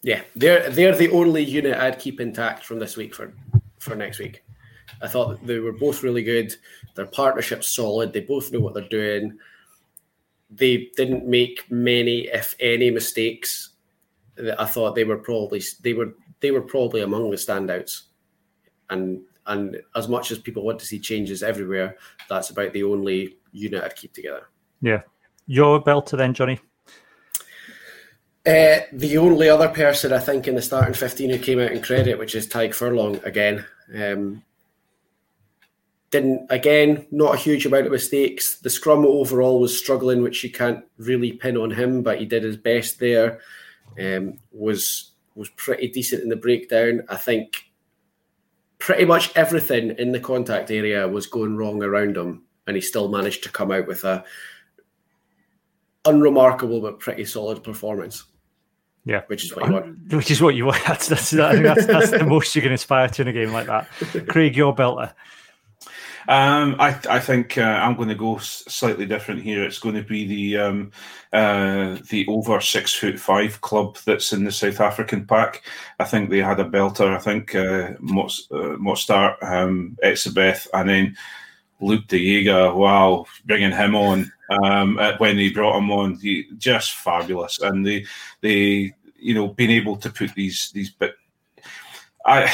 [0.02, 3.32] Yeah, they're they're the only unit I'd keep intact from this week for
[3.78, 4.44] for next week.
[5.02, 6.54] I thought they were both really good.
[6.94, 8.12] Their partnership's solid.
[8.12, 9.38] They both know what they're doing.
[10.50, 13.70] They didn't make many, if any, mistakes.
[14.58, 18.02] I thought they were probably they were they were probably among the standouts.
[18.90, 21.96] And and as much as people want to see changes everywhere,
[22.28, 24.48] that's about the only unit I'd keep together.
[24.80, 25.02] Yeah,
[25.46, 26.60] your belter then, Johnny.
[28.46, 31.82] Uh, the only other person I think in the starting 15 who came out in
[31.82, 33.64] credit, which is Tadhg Furlong again.
[33.92, 34.44] Um,
[36.10, 38.60] didn't, again, not a huge amount of mistakes.
[38.60, 42.44] The scrum overall was struggling, which you can't really pin on him, but he did
[42.44, 43.40] his best there.
[44.00, 47.02] Um, was was pretty decent in the breakdown.
[47.08, 47.64] I think
[48.78, 53.08] pretty much everything in the contact area was going wrong around him, and he still
[53.08, 54.24] managed to come out with a
[56.04, 58.24] unremarkable but pretty solid performance.
[59.06, 59.98] Yeah, which is what you want.
[60.12, 60.82] Which is what you want.
[60.84, 63.88] That's that's, that's, that's the most you can aspire to in a game like that.
[64.28, 65.12] Craig, your belter.
[66.28, 69.62] Um, I, I think uh, I'm going to go slightly different here.
[69.62, 70.90] It's going to be the um,
[71.32, 75.62] uh, the over six foot five club that's in the South African pack.
[76.00, 77.14] I think they had a belter.
[77.14, 81.16] I think uh, Mostert, uh, um, Etzebeth, and then
[81.80, 82.74] Lood De Jager.
[82.74, 87.60] Wow, bringing him on um, when they brought him on, he, just fabulous.
[87.60, 88.06] And they,
[88.40, 88.94] they,
[89.26, 91.16] you know, being able to put these these but
[92.24, 92.52] I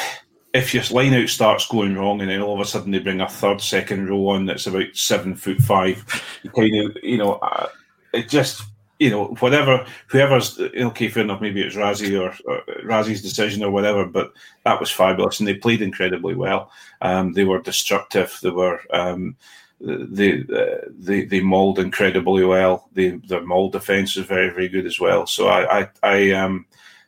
[0.54, 3.20] if your line out starts going wrong and then all of a sudden they bring
[3.20, 6.02] a third second row on that's about seven foot five,
[6.42, 7.68] you kind of you know uh,
[8.14, 8.62] it just
[8.98, 13.70] you know whatever whoever's okay fair enough maybe it's Rassie or, or Rassie's decision or
[13.70, 14.32] whatever, but
[14.64, 16.70] that was fabulous and they played incredibly well.
[17.02, 18.38] Um, they were destructive.
[18.42, 18.80] They were.
[18.94, 19.36] Um,
[19.83, 20.45] they
[20.89, 22.89] they they mould incredibly well.
[22.93, 25.26] They, their maul defense is very very good as well.
[25.26, 26.66] So I I, I um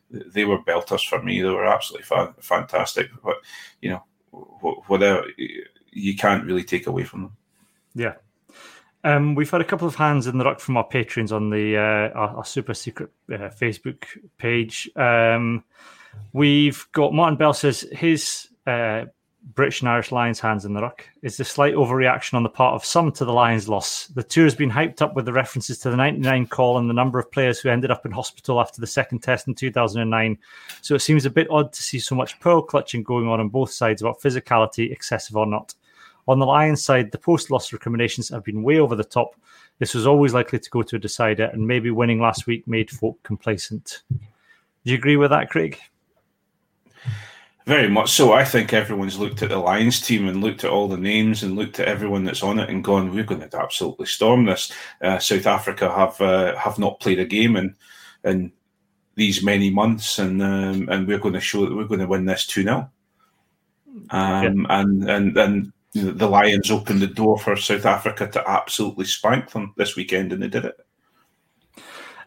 [0.09, 1.41] they were belters for me.
[1.41, 3.09] They were absolutely fa- fantastic.
[3.23, 3.37] But
[3.81, 4.03] you know
[4.87, 5.25] whatever
[5.91, 7.37] you can't really take away from them.
[7.95, 8.13] Yeah.
[9.05, 11.77] Um, we've had a couple of hands in the ruck from our patrons on the
[11.77, 14.03] uh, our, our, super secret uh, Facebook
[14.37, 14.89] page.
[14.95, 15.63] Um,
[16.33, 19.05] we've got Martin Bell says his uh,
[19.53, 22.73] British and Irish Lions hands in the ruck is the slight overreaction on the part
[22.73, 24.07] of some to the Lions' loss.
[24.07, 26.95] The tour has been hyped up with the references to the 99 call and the
[26.95, 30.37] number of players who ended up in hospital after the second test in 2009.
[30.81, 33.49] So it seems a bit odd to see so much pearl clutching going on on
[33.49, 35.75] both sides about physicality, excessive or not.
[36.27, 39.35] On the Lions side, the post loss recriminations have been way over the top.
[39.77, 42.89] This was always likely to go to a decider, and maybe winning last week made
[42.89, 44.01] folk complacent.
[44.09, 44.17] Do
[44.91, 45.77] you agree with that, Craig?
[47.65, 48.31] Very much so.
[48.31, 51.55] I think everyone's looked at the Lions team and looked at all the names and
[51.55, 55.17] looked at everyone that's on it and gone, "We're going to absolutely storm this." Uh,
[55.17, 57.75] South Africa have uh, have not played a game in
[58.23, 58.51] in
[59.15, 62.25] these many months, and um, and we're going to show that we're going to win
[62.25, 62.91] this two 0
[64.11, 64.43] um, yeah.
[64.69, 69.73] And and and the Lions opened the door for South Africa to absolutely spank them
[69.75, 70.84] this weekend, and they did it.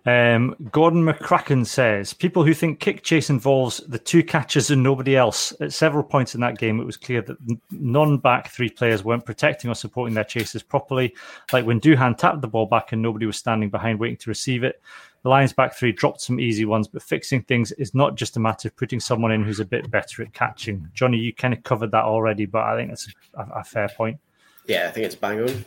[0.08, 5.16] Um, Gordon McCracken says people who think kick chase involves the two catchers and nobody
[5.16, 5.52] else.
[5.60, 7.36] At several points in that game, it was clear that
[7.70, 11.14] non-back three players weren't protecting or supporting their chasers properly.
[11.52, 14.64] Like when Duhan tapped the ball back and nobody was standing behind waiting to receive
[14.64, 14.80] it.
[15.24, 18.40] The Lions back three dropped some easy ones, but fixing things is not just a
[18.40, 20.88] matter of putting someone in who's a bit better at catching.
[20.94, 24.18] Johnny, you kind of covered that already, but I think that's a, a fair point.
[24.64, 25.64] Yeah, I think it's bang on.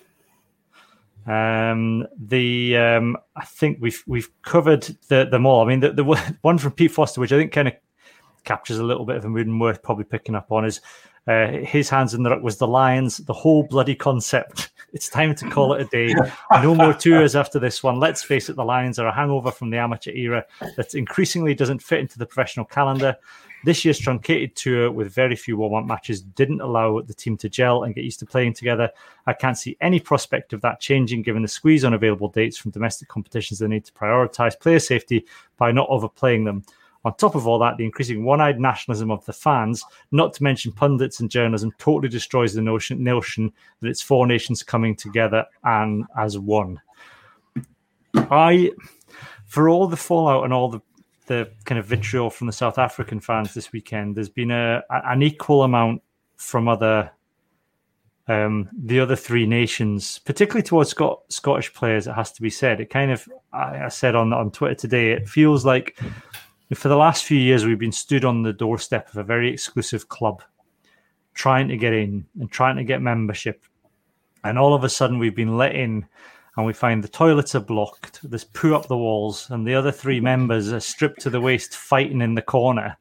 [1.28, 5.64] Um, the um, I think we've we've covered the, them all.
[5.64, 6.04] I mean, the, the
[6.42, 7.74] one from Pete Foster, which I think kind of
[8.44, 10.82] captures a little bit of a mood and worth probably picking up on is
[11.28, 14.70] uh, his hands in the ruck was the Lions, the whole bloody concept.
[14.94, 16.14] It's time to call it a day.
[16.52, 17.98] No more tours after this one.
[17.98, 20.46] Let's face it, the Lions are a hangover from the amateur era
[20.76, 23.16] that increasingly doesn't fit into the professional calendar.
[23.64, 27.50] This year's truncated tour with very few warm up matches didn't allow the team to
[27.50, 28.90] gel and get used to playing together.
[29.28, 32.72] I can't see any prospect of that changing given the squeeze on available dates from
[32.72, 33.60] domestic competitions.
[33.60, 35.26] They need to prioritise player safety
[35.58, 36.64] by not overplaying them.
[37.04, 40.44] On top of all that, the increasing one eyed nationalism of the fans, not to
[40.44, 45.46] mention pundits and journalism, totally destroys the notion, notion that it's four nations coming together
[45.64, 46.80] and as one.
[48.16, 48.72] I,
[49.46, 50.82] for all the fallout and all the,
[51.28, 55.22] the kind of vitriol from the South African fans this weekend, there's been a, an
[55.22, 56.02] equal amount
[56.36, 57.12] from other
[58.28, 62.80] um, the other three nations, particularly towards Scot- Scottish players, it has to be said.
[62.80, 66.00] It kind of, I, I said on on Twitter today, it feels like
[66.74, 70.08] for the last few years, we've been stood on the doorstep of a very exclusive
[70.08, 70.42] club,
[71.34, 73.66] trying to get in and trying to get membership.
[74.44, 76.06] And all of a sudden, we've been let in,
[76.58, 78.20] and we find the toilets are blocked.
[78.30, 81.76] There's poo up the walls, and the other three members are stripped to the waist,
[81.76, 82.98] fighting in the corner.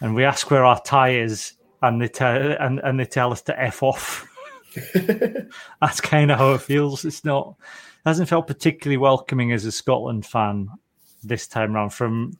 [0.00, 3.42] And we ask where our tie is, and they tell and, and they tell us
[3.42, 4.26] to f off.
[5.80, 7.04] That's kind of how it feels.
[7.04, 10.68] It's not it hasn't felt particularly welcoming as a Scotland fan
[11.22, 12.38] this time around from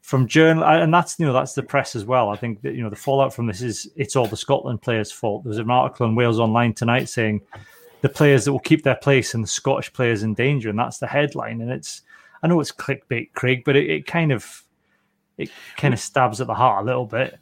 [0.00, 2.30] from journal and that's you know that's the press as well.
[2.30, 5.12] I think that you know the fallout from this is it's all the Scotland players'
[5.12, 5.44] fault.
[5.44, 7.40] There's an article in Wales Online tonight saying
[8.02, 10.98] the players that will keep their place and the Scottish players in danger, and that's
[10.98, 11.60] the headline.
[11.60, 12.02] And it's
[12.42, 14.62] I know it's clickbait, Craig, but it, it kind of
[15.38, 17.38] it kind of stabs at the heart a little bit.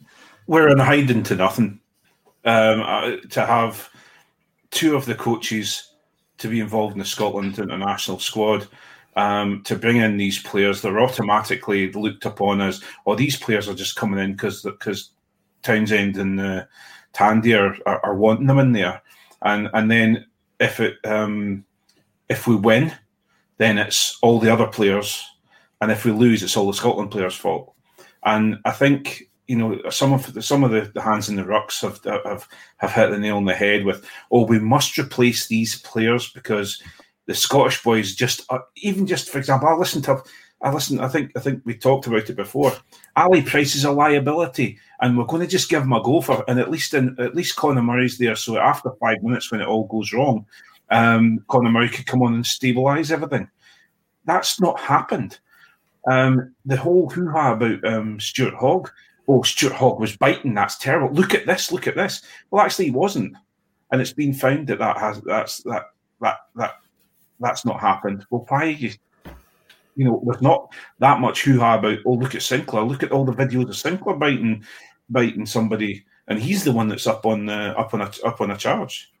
[0.47, 1.79] We're in hiding to nothing.
[2.43, 3.89] Um, uh, to have
[4.71, 5.93] two of the coaches
[6.39, 8.67] to be involved in the Scotland international squad
[9.15, 13.75] um, to bring in these players, they're automatically looked upon as, oh, these players are
[13.75, 15.11] just coming in because because
[15.63, 16.63] Townsend and uh,
[17.13, 19.01] Tandy are, are, are, wanting them in there,
[19.41, 20.25] and and then
[20.61, 21.65] if it um,
[22.29, 22.93] if we win,
[23.57, 25.25] then it's all the other players,
[25.81, 27.73] and if we lose, it's all the Scotland players' fault.
[28.23, 31.43] And I think you know some of the, some of the, the hands in the
[31.43, 32.47] rucks have have
[32.77, 36.81] have hit the nail on the head with, oh, we must replace these players because
[37.25, 40.23] the Scottish boys just uh, even just for example, I listened to
[40.61, 41.01] I listened.
[41.01, 42.71] I think I think we talked about it before.
[43.15, 46.43] Ali Price is a liability, and we're going to just give him a go for.
[46.47, 49.67] And at least in at least Conor Murray's there, so after five minutes when it
[49.67, 50.45] all goes wrong,
[50.91, 53.49] um, Conor Murray could come on and stabilise everything.
[54.25, 55.39] That's not happened.
[56.09, 58.89] Um, the whole hoo ha about um, Stuart Hogg.
[59.27, 60.53] Oh, Stuart Hogg was biting.
[60.53, 61.13] That's terrible.
[61.13, 61.71] Look at this.
[61.71, 62.21] Look at this.
[62.49, 63.35] Well, actually, he wasn't,
[63.91, 65.85] and it's been found that that has that's that
[66.21, 66.73] that that
[67.39, 68.25] that's not happened.
[68.29, 68.91] Well, why you,
[69.95, 71.99] you know, there's not that much hoo ha about.
[72.05, 72.87] Oh, look at Sinckler.
[72.87, 74.63] Look at all the videos of Sinckler biting,
[75.11, 78.51] biting somebody, and he's the one that's up on uh, up on a up on
[78.51, 79.11] a charge.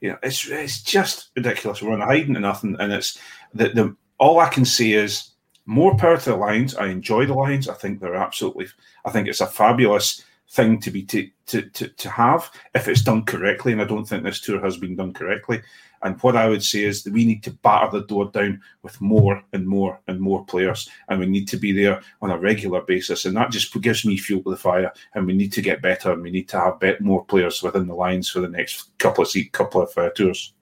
[0.00, 1.80] You know, it's it's just ridiculous.
[1.80, 3.18] We're on hiding to nothing, and it's
[3.54, 5.30] the the all I can say is
[5.66, 6.74] more power to the Lions.
[6.76, 7.68] I enjoy the Lions.
[7.68, 8.66] I think they're absolutely.
[9.04, 13.02] I think it's a fabulous thing to be to, to, to, to have if it's
[13.02, 13.72] done correctly.
[13.72, 15.62] And I don't think this tour has been done correctly.
[16.02, 19.00] And what I would say is that we need to batter the door down with
[19.00, 22.82] more and more and more players, and we need to be there on a regular
[22.82, 23.24] basis.
[23.24, 24.92] And that just gives me fuel to the fire.
[25.14, 27.94] And we need to get better, and we need to have more players within the
[27.94, 30.52] lines for the next couple of couple of uh, tours.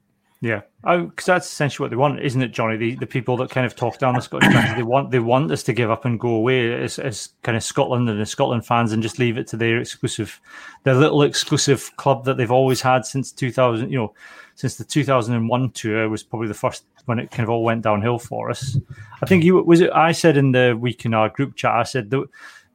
[0.41, 2.77] Yeah, because oh, that's essentially what they want, isn't it, Johnny?
[2.77, 5.49] The the people that kind of talk down the Scottish fans, they want they want
[5.49, 8.65] us to give up and go away as, as kind of Scotland and the Scotland
[8.65, 10.39] fans and just leave it to their exclusive,
[10.83, 13.89] their little exclusive club that they've always had since two thousand.
[13.89, 14.13] You know,
[14.55, 17.49] since the two thousand and one tour was probably the first when it kind of
[17.49, 18.77] all went downhill for us.
[19.21, 19.91] I think you was it.
[19.91, 22.25] I said in the week in our group chat, I said the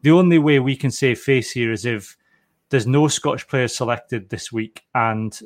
[0.02, 2.16] the only way we can save face here is if
[2.68, 5.38] there's no Scottish players selected this week and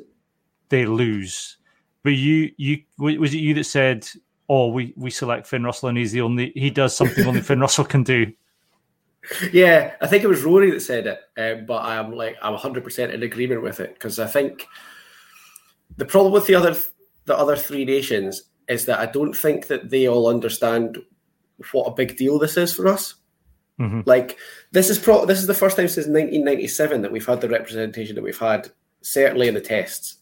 [0.69, 1.57] they lose
[2.05, 4.07] but you, you was it you that said,
[4.47, 7.59] "Oh, we we select Finn Russell, and he's the only he does something only Finn
[7.59, 8.31] Russell can do."
[9.51, 12.83] Yeah, I think it was Rory that said it, um, but I'm like I'm 100
[12.83, 14.67] percent in agreement with it because I think
[15.97, 16.75] the problem with the other
[17.25, 20.97] the other three nations is that I don't think that they all understand
[21.71, 23.15] what a big deal this is for us.
[23.79, 24.01] Mm-hmm.
[24.05, 24.37] Like
[24.71, 28.15] this is pro- this is the first time since 1997 that we've had the representation
[28.15, 28.69] that we've had,
[29.01, 30.17] certainly in the tests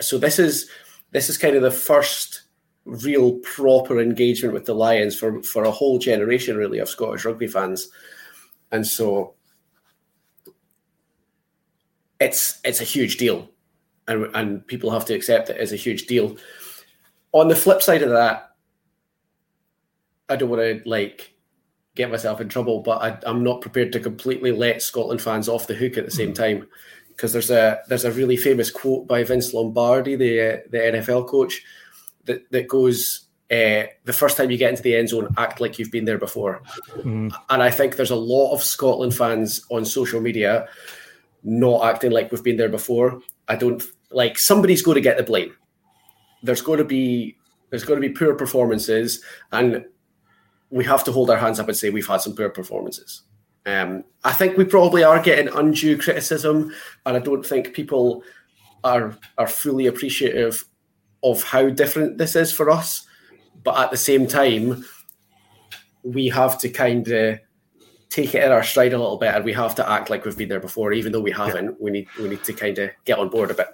[0.00, 0.68] so this is
[1.12, 2.42] this is kind of the first
[2.84, 7.46] real proper engagement with the Lions for for a whole generation really of Scottish rugby
[7.46, 7.88] fans,
[8.72, 9.34] and so
[12.18, 13.48] it's it's a huge deal,
[14.10, 16.36] and and people have to accept it as a huge deal.
[17.32, 18.50] On the flip side of that,
[20.28, 21.32] I don't want to like
[21.94, 25.66] get myself in trouble, but I, am not prepared to completely let Scotland fans off
[25.66, 26.66] the hook at the same time
[27.08, 31.28] because there's a there's a really famous quote by Vince Lombardi, the uh, the NFL
[31.28, 31.62] coach,
[32.24, 33.26] that that goes.
[33.50, 36.18] Uh, the first time you get into the end zone, act like you've been there
[36.18, 36.62] before.
[36.98, 37.34] Mm.
[37.48, 40.68] And I think there's a lot of Scotland fans on social media
[41.42, 43.20] not acting like we've been there before.
[43.48, 45.54] I don't like somebody's going to get the blame.
[46.42, 47.36] There's going to be
[47.70, 49.84] there's going to be poor performances, and
[50.70, 53.22] we have to hold our hands up and say we've had some poor performances.
[53.66, 56.72] Um, I think we probably are getting undue criticism,
[57.06, 58.22] and I don't think people
[58.82, 60.64] are are fully appreciative
[61.22, 63.06] of how different this is for us.
[63.62, 64.84] But at the same time,
[66.02, 67.40] we have to kind of
[68.08, 70.36] take it in our stride a little bit, and we have to act like we've
[70.36, 71.66] been there before, even though we haven't.
[71.66, 71.76] Yeah.
[71.78, 73.68] We need we need to kind of get on board a bit.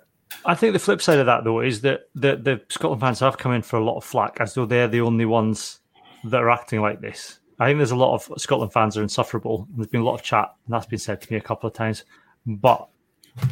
[0.45, 3.39] I think the flip side of that, though, is that the, the Scotland fans have
[3.39, 5.81] come in for a lot of flack as though they're the only ones
[6.25, 7.41] that are acting like this.
[7.59, 9.67] I think there's a lot of Scotland fans are insufferable.
[9.75, 11.75] There's been a lot of chat, and that's been said to me a couple of
[11.75, 12.05] times.
[12.47, 12.89] But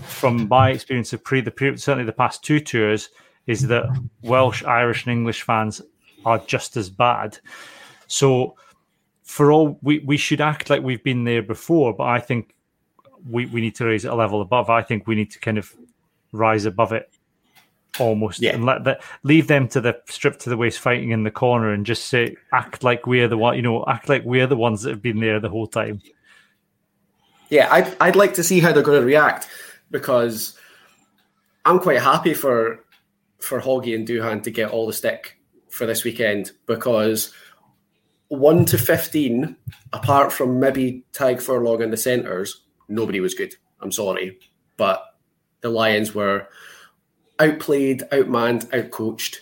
[0.03, 3.09] from my experience of pre the period, certainly the past two tours,
[3.47, 3.87] is that
[4.23, 5.81] Welsh, Irish, and English fans
[6.25, 7.39] are just as bad.
[8.07, 8.57] So
[9.23, 12.55] for all we, we should act like we've been there before, but I think
[13.29, 14.71] we, we need to raise it a level above.
[14.71, 15.75] I think we need to kind of
[16.35, 17.09] rise above it
[18.01, 18.53] almost yeah.
[18.55, 21.73] and let that leave them to the strip to the waist fighting in the corner
[21.73, 24.83] and just say act like we're the one you know act like we're the ones
[24.83, 26.01] that have been there the whole time
[27.51, 29.49] yeah i'd, I'd like to see how they're going to react
[29.91, 30.59] because
[31.65, 32.85] i'm quite happy for
[33.39, 37.33] for hoggy and Duhan to get all the stick for this weekend because
[38.29, 39.57] 1 to 15
[39.93, 44.39] apart from maybe Tadhg Furlong in the centres nobody was good i'm sorry
[44.77, 45.14] but
[45.65, 46.47] the Lions were
[47.41, 49.39] outplayed, outmanned, outcoached,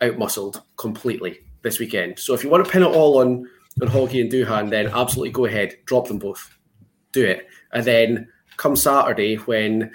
[0.00, 2.16] outmuscled completely this weekend.
[2.16, 3.50] So if you want to pin it all on
[3.82, 6.56] on Hoggy and Duhan, then absolutely go ahead, drop them both,
[7.10, 9.90] do it, and then come Saturday when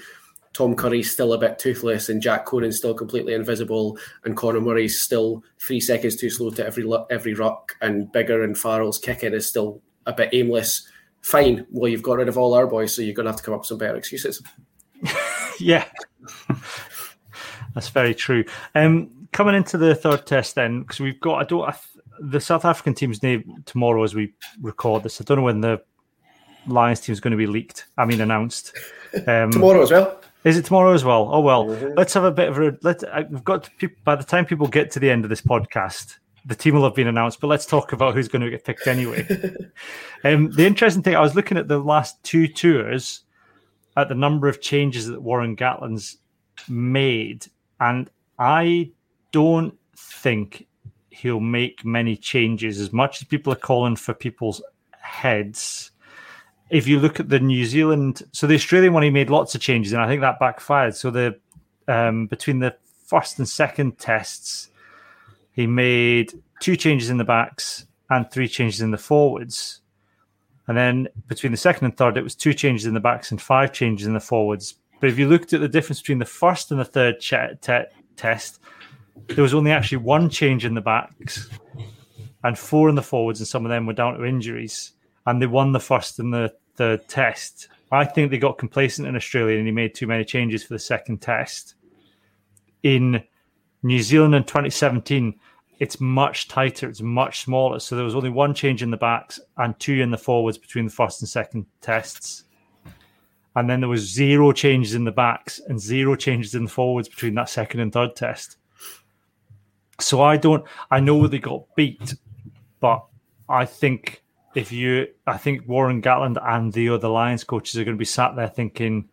[0.51, 4.99] Tom Curry's still a bit toothless and Jack Conan's still completely invisible and Conor Murray's
[4.99, 9.47] still three seconds too slow to every every ruck and Biggar and Farrell's kicking is
[9.47, 10.85] still a bit aimless.
[11.21, 13.43] Fine, well you've got rid of all our boys, so you're going to have to
[13.43, 14.43] come up with some better excuses.
[15.65, 15.85] yeah,
[17.73, 18.45] that's very true.
[18.75, 21.75] Um, coming into the third test, then, because we've got I don't I,
[22.19, 25.21] the South African team's name tomorrow as we record this.
[25.21, 25.81] I don't know when the
[26.67, 27.85] Lions team is going to be leaked.
[27.97, 28.73] I mean, announced
[29.27, 30.21] um, tomorrow as well.
[30.43, 31.29] Is it tomorrow as well?
[31.31, 31.97] Oh well, mm-hmm.
[31.97, 33.03] let's have a bit of a let.
[33.29, 36.55] We've got to, by the time people get to the end of this podcast, the
[36.55, 37.41] team will have been announced.
[37.41, 39.27] But let's talk about who's going to get picked anyway.
[40.23, 43.21] um, the interesting thing, I was looking at the last two tours
[43.99, 46.17] at the number of changes that Warren Gatland's
[46.67, 47.47] made,
[47.79, 48.91] and I
[49.31, 50.67] don't think
[51.09, 55.91] he'll make many changes as much as people are calling for people's heads.
[56.69, 59.61] If you look at the New Zealand, so the Australian one, he made lots of
[59.61, 60.95] changes, and I think that backfired.
[60.95, 61.39] So the
[61.87, 62.75] um, between the
[63.05, 64.69] first and second tests,
[65.51, 69.81] he made two changes in the backs and three changes in the forwards.
[70.69, 73.41] And then between the second and third, it was two changes in the backs and
[73.41, 74.75] five changes in the forwards.
[74.99, 77.89] But if you looked at the difference between the first and the third ch- te-
[78.15, 78.59] test,
[79.29, 81.49] there was only actually one change in the backs
[82.43, 84.91] and four in the forwards, and some of them were down to injuries.
[85.25, 87.67] And they won the first and the third test.
[87.91, 90.79] I think they got complacent in Australia and he made too many changes for the
[90.79, 91.73] second test.
[92.83, 93.23] In
[93.81, 95.33] New Zealand in 2017,
[95.79, 97.79] it's much tighter, it's much smaller.
[97.79, 100.85] So there was only one change in the backs and two in the forwards between
[100.85, 102.43] the first and second tests.
[103.55, 107.09] And then there was zero changes in the backs and zero changes in the forwards
[107.09, 108.57] between that second and third test.
[109.99, 112.15] So I don't I know they got beat,
[112.79, 113.05] but
[113.49, 114.23] I think
[114.55, 118.05] if you I think Warren Gatland and the other Lions coaches are going to be
[118.05, 119.09] sat there thinking,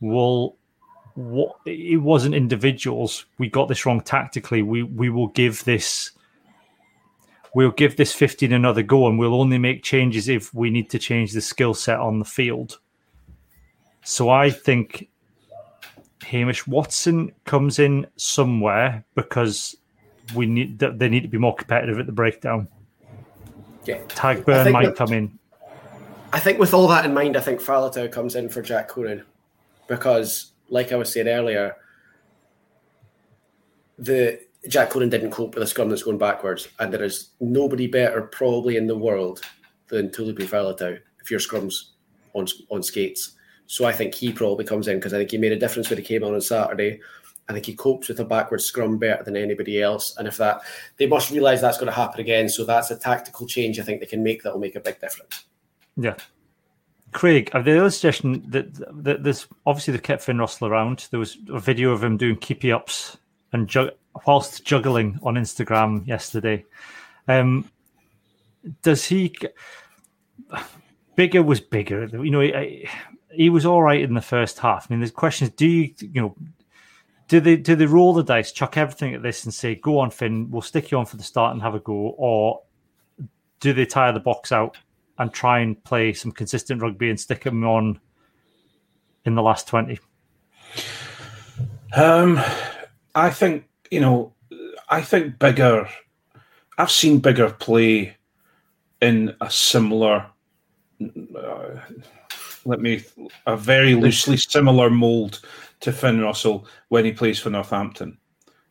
[0.00, 0.57] well,
[1.18, 3.26] what it wasn't individuals.
[3.38, 4.62] We got this wrong tactically.
[4.62, 6.12] We we will give this
[7.54, 10.98] we'll give this 15 another go and we'll only make changes if we need to
[10.98, 12.78] change the skill set on the field.
[14.04, 15.08] So I think
[16.22, 19.76] Hamish Watson comes in somewhere because
[20.36, 22.68] we need they need to be more competitive at the breakdown.
[23.86, 24.02] Yeah.
[24.04, 25.36] Tadhg Beirne might come in.
[26.32, 29.24] I think with all that in mind, I think Faletau comes in for Jack Conan
[29.88, 31.76] because like I was saying earlier,
[33.98, 37.86] the Jack Conan didn't cope with a scrum that's going backwards, and there is nobody
[37.86, 39.40] better probably in the world
[39.88, 41.90] than Taulupe Faletau if your scrums
[42.34, 43.32] on on skates.
[43.66, 45.98] So I think he probably comes in because I think he made a difference when
[45.98, 47.00] he came on on Saturday,
[47.48, 50.16] I think he copes with a backward scrum better than anybody else.
[50.18, 50.60] And if that,
[50.98, 52.48] they must realise that's going to happen again.
[52.48, 55.00] So that's a tactical change I think they can make that will make a big
[55.00, 55.44] difference.
[55.96, 56.16] Yeah.
[57.12, 61.08] Craig, the other suggestion that, that there's obviously they kept Finn Russell around.
[61.10, 63.16] There was a video of him doing keepy ups
[63.52, 63.90] and ju-
[64.26, 66.64] whilst juggling on Instagram yesterday.
[67.26, 67.70] Um,
[68.82, 69.34] does he?
[71.16, 72.12] Biggar was Biggar.
[72.12, 72.88] You know, he,
[73.30, 74.86] he was all right in the first half.
[74.88, 76.36] I mean, the question is, do you, you know,
[77.28, 80.10] do they do they roll the dice, chuck everything at this, and say, "Go on,
[80.10, 82.62] Finn, we'll stick you on for the start and have a go," or
[83.60, 84.76] do they tire the Boks out
[85.18, 88.00] and try and play some consistent rugby and stick him on
[89.24, 89.98] in the last twenty?
[91.94, 92.40] Um,
[93.14, 94.32] I think you know,
[94.88, 95.88] I think Biggar.
[96.76, 98.16] I've seen Biggar play
[99.00, 100.26] in a similar.
[101.00, 101.80] Uh,
[102.64, 103.02] let me
[103.46, 105.40] a very loosely similar mold
[105.80, 108.18] to Finn Russell when he plays for Northampton.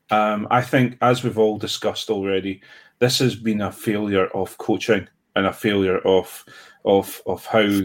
[0.09, 2.61] Um, I think, as we've all discussed already,
[2.99, 5.07] this has been a failure of coaching
[5.37, 6.43] and a failure of
[6.85, 7.81] of of how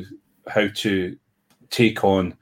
[0.48, 1.16] how to
[1.70, 2.36] take on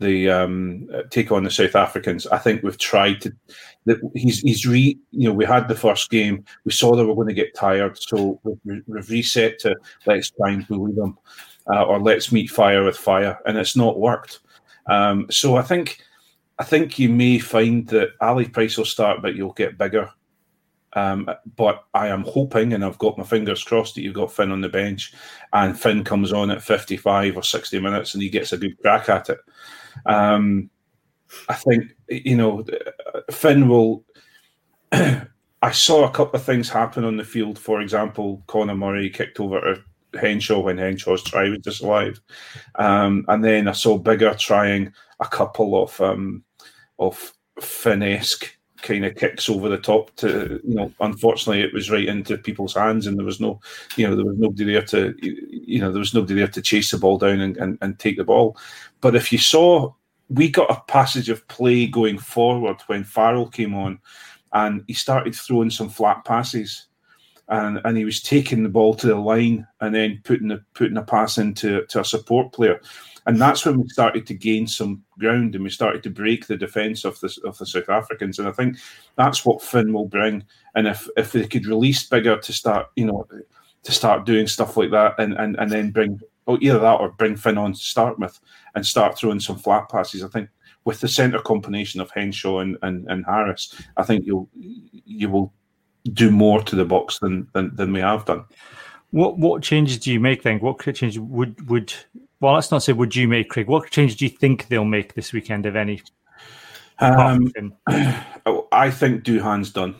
[0.00, 2.26] the um, take on the South Africans.
[2.28, 3.32] I think we've tried to.
[3.86, 6.44] That he's he's re you know we had the first game.
[6.64, 9.76] We saw that we're going to get tired, so we've, we've reset to
[10.06, 11.18] let's try and bully them,
[11.72, 14.40] uh, or let's meet fire with fire, and it's not worked.
[14.86, 16.00] Um, so I think
[16.58, 20.10] I think you may find that Ali Price will start, but you'll get Biggar.
[20.94, 24.52] Um, but I am hoping, and I've got my fingers crossed, that you've got Finn
[24.52, 25.12] on the bench,
[25.52, 29.08] and Finn comes on at 55 or 60 minutes, and he gets a good crack
[29.08, 29.40] at it.
[30.06, 30.70] Um,
[31.48, 32.64] I think you know
[33.30, 34.04] Finn will.
[34.92, 37.58] I saw a couple of things happen on the field.
[37.58, 42.18] For example, Conor Murray kicked over to Henshaw when Henshaw's try was disallowed,
[42.76, 46.44] um, and then I saw Biggar trying a couple of um,
[46.98, 48.50] of Finnesque
[48.84, 52.74] kind of kicks over the top to you know unfortunately it was right into people's
[52.74, 53.58] hands and there was no
[53.96, 56.90] you know there was nobody there to you know there was nobody there to chase
[56.90, 58.56] the ball down and, and, and take the ball.
[59.00, 59.92] But if you saw
[60.28, 63.98] we got a passage of play going forward when Farrell came on
[64.52, 66.86] and he started throwing some flat passes
[67.48, 70.96] and, and he was taking the ball to the line and then putting the putting
[70.96, 72.80] a pass into to a support player
[73.26, 76.56] and that's when we started to gain some ground and we started to break the
[76.56, 78.38] defence of the of the South Africans.
[78.38, 78.76] And I think
[79.16, 80.44] that's what Finn will bring.
[80.74, 83.26] And if if they could release Biggar to start, you know,
[83.82, 87.10] to start doing stuff like that, and and and then bring oh, either that or
[87.10, 88.38] bring Finn on to start with
[88.74, 90.22] and start throwing some flat passes.
[90.22, 90.50] I think
[90.84, 95.54] with the centre combination of Henshaw and, and, and Harris, I think you'll you will
[96.12, 98.44] do more to the Boks than, than than we have done.
[99.10, 100.58] What what changes do you make then?
[100.58, 101.92] What changes would would
[102.40, 103.68] well, let's not say would you make, Craig.
[103.68, 106.02] What changes do you think they'll make this weekend, if any?
[106.98, 107.50] Um,
[107.86, 109.96] I think Duhan's done.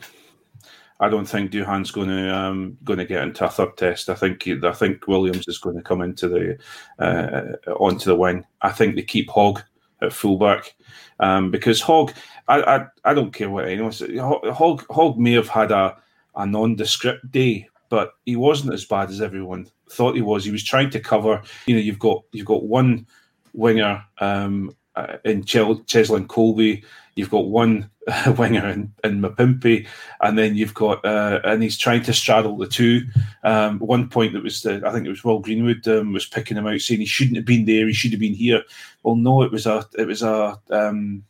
[0.99, 4.09] I don't think Duhan's going to um, going to get into a third test.
[4.09, 6.57] I think I think Williams is going to come into the
[6.99, 8.45] uh, onto the wing.
[8.61, 9.63] I think they keep Hogg
[10.01, 10.75] at fullback
[11.19, 12.13] um, because Hogg.
[12.47, 14.19] I, I, I don't care what anyone says.
[14.19, 15.97] Hogg Hogg may have had a
[16.35, 20.45] a nondescript day, but he wasn't as bad as everyone thought he was.
[20.45, 21.41] He was trying to cover.
[21.65, 23.07] You know, you've got you've got one
[23.53, 26.83] winger um, uh, in Cheslin Kolbe.
[27.15, 27.89] You've got one
[28.37, 29.87] winger in, in Mapimpi,
[30.21, 33.03] and then you've got uh, and he's trying to straddle the two.
[33.43, 36.57] Um, one point that was the, I think it was Will Greenwood um, was picking
[36.57, 37.87] him out, saying he shouldn't have been there.
[37.87, 38.63] He should have been here.
[39.03, 41.23] Well, no, it was a it was a um,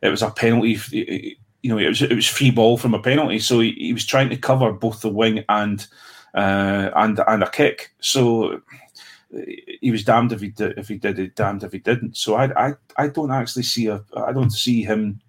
[0.00, 3.38] it was a penalty you know, it was it was free ball from a penalty,
[3.38, 5.86] so he, he was trying to cover both the wing and
[6.34, 7.90] uh, and and a kick.
[8.00, 8.60] So
[9.80, 12.16] he was damned if he did, if he did it, damned if he didn't.
[12.16, 15.20] So I I, I don't actually see a I don't see him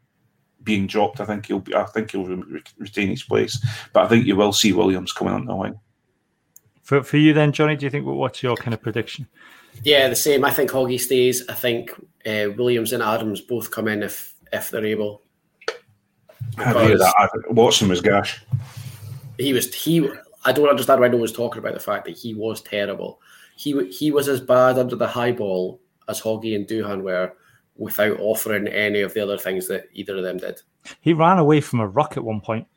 [0.64, 1.20] being dropped.
[1.20, 3.64] I think he'll be, I think he'll re- retain his place,
[3.94, 5.80] but I think you will see Williams coming on the wing.
[6.84, 9.28] For for you then, Johnny, do you think what's your kind of prediction?
[9.84, 10.46] Yeah, the same.
[10.46, 11.48] I think Hoggy stays.
[11.50, 11.92] I think
[12.26, 15.22] uh, Williams and Adams both come in if if they're able.
[16.58, 17.44] I hear that.
[17.50, 18.42] Watson was gash.
[19.38, 20.10] He was he.
[20.46, 23.20] I don't understand why no one's talking about the fact that he was terrible.
[23.56, 27.34] He he was as bad under the high ball as Hoggy and Duhan were,
[27.78, 30.62] without offering any of the other things that either of them did.
[31.02, 32.68] He ran away from a ruck at one point.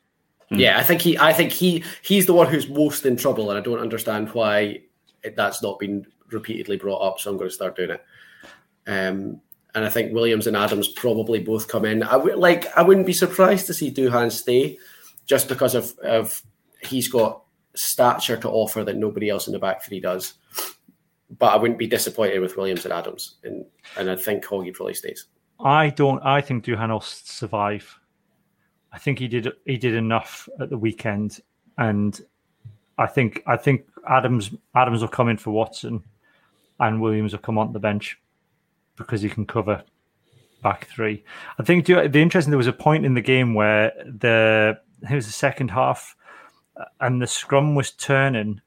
[0.51, 1.17] Yeah, I think he.
[1.17, 1.83] I think he.
[2.01, 4.81] He's the one who's most in trouble, and I don't understand why
[5.35, 7.19] that's not been repeatedly brought up.
[7.19, 8.03] So I'm going to start doing it.
[8.87, 9.41] Um,
[9.75, 12.01] and I think Williams and Adams probably both come in.
[12.01, 14.79] I would like I wouldn't be surprised to see Duhan stay,
[15.27, 16.41] just because of of
[16.81, 17.43] he's got
[17.79, 20.35] stature to offer that nobody else in the back three does.
[21.37, 23.65] But I wouldn't be disappointed with Williams and Adams, and
[23.97, 25.25] and I think Hoggy probably stays.
[25.59, 26.23] I don't.
[26.23, 27.99] I think Duhan will survive.
[28.91, 29.49] I think he did.
[29.65, 31.39] He did enough at the weekend,
[31.77, 32.19] and
[32.97, 33.43] I think.
[33.45, 34.51] I think Adams.
[34.75, 36.03] Adams will come in for Watson,
[36.79, 38.19] and Williams will come on the bench
[38.95, 39.83] because he can cover
[40.63, 41.23] back three.
[41.59, 42.49] I think the interesting.
[42.49, 44.79] There was a point in the game where the
[45.09, 46.15] it was the second half,
[46.99, 48.61] and the scrum was turning,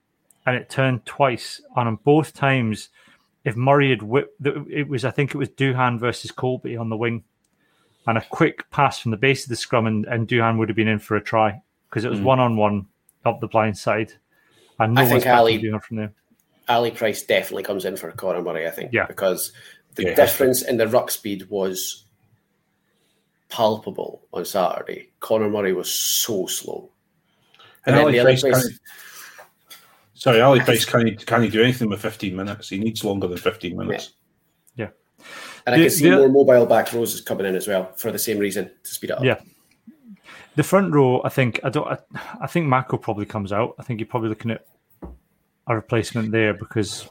[0.47, 2.89] and it turned twice, and on both times
[3.45, 6.97] if Murray had whipped, it was I think it was Duhan versus Kolbe on the
[6.97, 7.25] wing,
[8.07, 10.77] and a quick pass from the base of the scrum, and, and Duhan would have
[10.77, 12.87] been in for a try because it was one on one
[13.25, 14.13] up the blind side,
[14.79, 16.13] and no I think Ali from there.
[16.69, 18.67] Ali Price definitely comes in for Conor Murray.
[18.67, 19.53] I think, yeah, because
[19.97, 20.15] the yeah.
[20.15, 22.05] difference in the ruck speed was
[23.49, 25.11] palpable on Saturday.
[25.19, 26.92] Conor Murray was so slow.
[27.85, 28.79] And, and Ali Price, Price
[30.23, 32.69] Sorry, Ali Price can't, can't he do anything with 15 minutes?
[32.69, 34.13] He needs longer than 15 minutes.
[34.77, 34.91] Yeah.
[35.19, 35.25] yeah.
[35.67, 38.13] And I can see the, more mobile back rows is coming in as well for
[38.13, 39.25] the same reason to speed it up.
[39.25, 39.41] Yeah.
[40.55, 41.99] The front row, I think, I don't, I,
[42.41, 43.75] I think Mako probably comes out.
[43.81, 44.65] I think you're probably looking at
[45.67, 47.09] a replacement there because.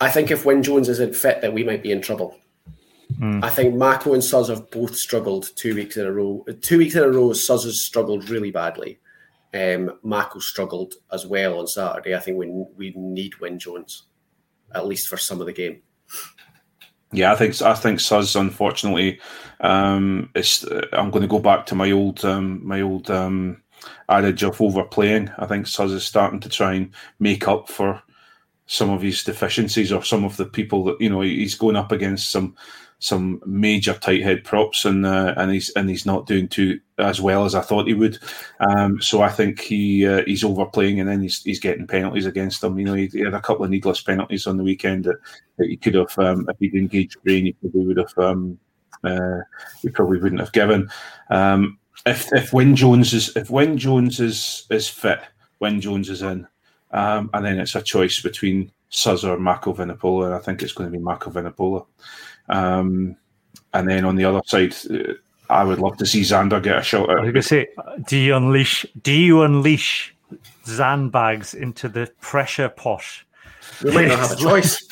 [0.00, 2.38] I think if Wyn Jones isn't fit, that we might be in trouble.
[3.14, 3.42] Mm.
[3.42, 6.44] I think Mako and Suz have both struggled two weeks in a row.
[6.60, 8.98] Two weeks in a row, Suz has struggled really badly.
[9.54, 12.14] Um, Mako struggled as well on Saturday.
[12.14, 12.46] I think we
[12.76, 14.04] we need Wyn Jones
[14.74, 15.82] at least for some of the game.
[17.12, 19.20] Yeah, I think I think Suz unfortunately
[19.60, 20.66] um, is.
[20.92, 23.62] I'm going to go back to my old um, my old um,
[24.08, 25.30] adage of overplaying.
[25.38, 28.02] I think Suz is starting to try and make up for
[28.66, 31.92] some of his deficiencies or some of the people that you know he's going up
[31.92, 32.56] against some
[32.98, 37.20] some major tight head props, and uh, and he's and he's not doing too as
[37.20, 38.18] well as I thought he would.
[38.60, 42.64] Um, so I think he uh, he's overplaying, and then he's he's getting penalties against
[42.64, 42.78] him.
[42.78, 45.18] You know, he, he had a couple of needless penalties on the weekend that,
[45.58, 48.18] that he could have, um, if he'd engaged Brain, he probably would have.
[48.18, 48.58] Um,
[49.04, 49.40] uh,
[49.82, 50.88] he probably wouldn't have given.
[51.30, 55.20] Um, if if Wyn Jones is if Wyn Jones is is fit,
[55.60, 56.46] Wyn Jones is in,
[56.92, 60.72] um, and then it's a choice between Suz or Mako Vunipola, and I think it's
[60.72, 61.86] going to be Mako Vunipola.
[62.48, 63.16] Um,
[63.72, 65.14] and then on the other side, uh,
[65.48, 67.10] I would love to see Zander get a shot.
[67.10, 67.18] At.
[67.18, 67.68] I was going to say,
[68.06, 68.86] do you unleash?
[69.02, 70.14] Do you unleash
[70.64, 73.04] Zandbags into the pressure pot?
[73.82, 74.86] We might not have a choice.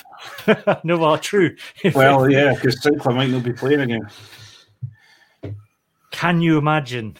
[0.84, 1.56] no, well, true.
[1.94, 4.08] well, yeah, because Sinckler might not be playing again.
[6.10, 7.16] Can you imagine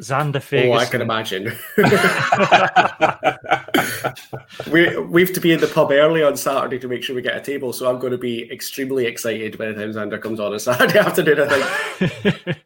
[0.00, 0.68] Zander Fagerson.
[0.68, 1.56] Oh, I can imagine.
[4.70, 7.22] we we have to be in the pub early on Saturday to make sure we
[7.22, 10.38] get a table, so I'm going to be extremely excited by the time Zander comes
[10.38, 11.40] on on Saturday afternoon.
[11.40, 11.62] I
[12.08, 12.58] think.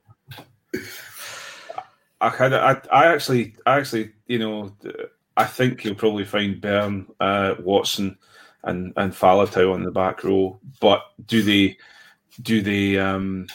[2.23, 4.73] I kind of, I, I actually, I actually, you know,
[5.37, 8.19] I think you'll probably find Beirne, uh, Watson,
[8.65, 10.59] and and Faletau on the back row.
[10.81, 11.79] But do they,
[12.43, 13.47] do they, um,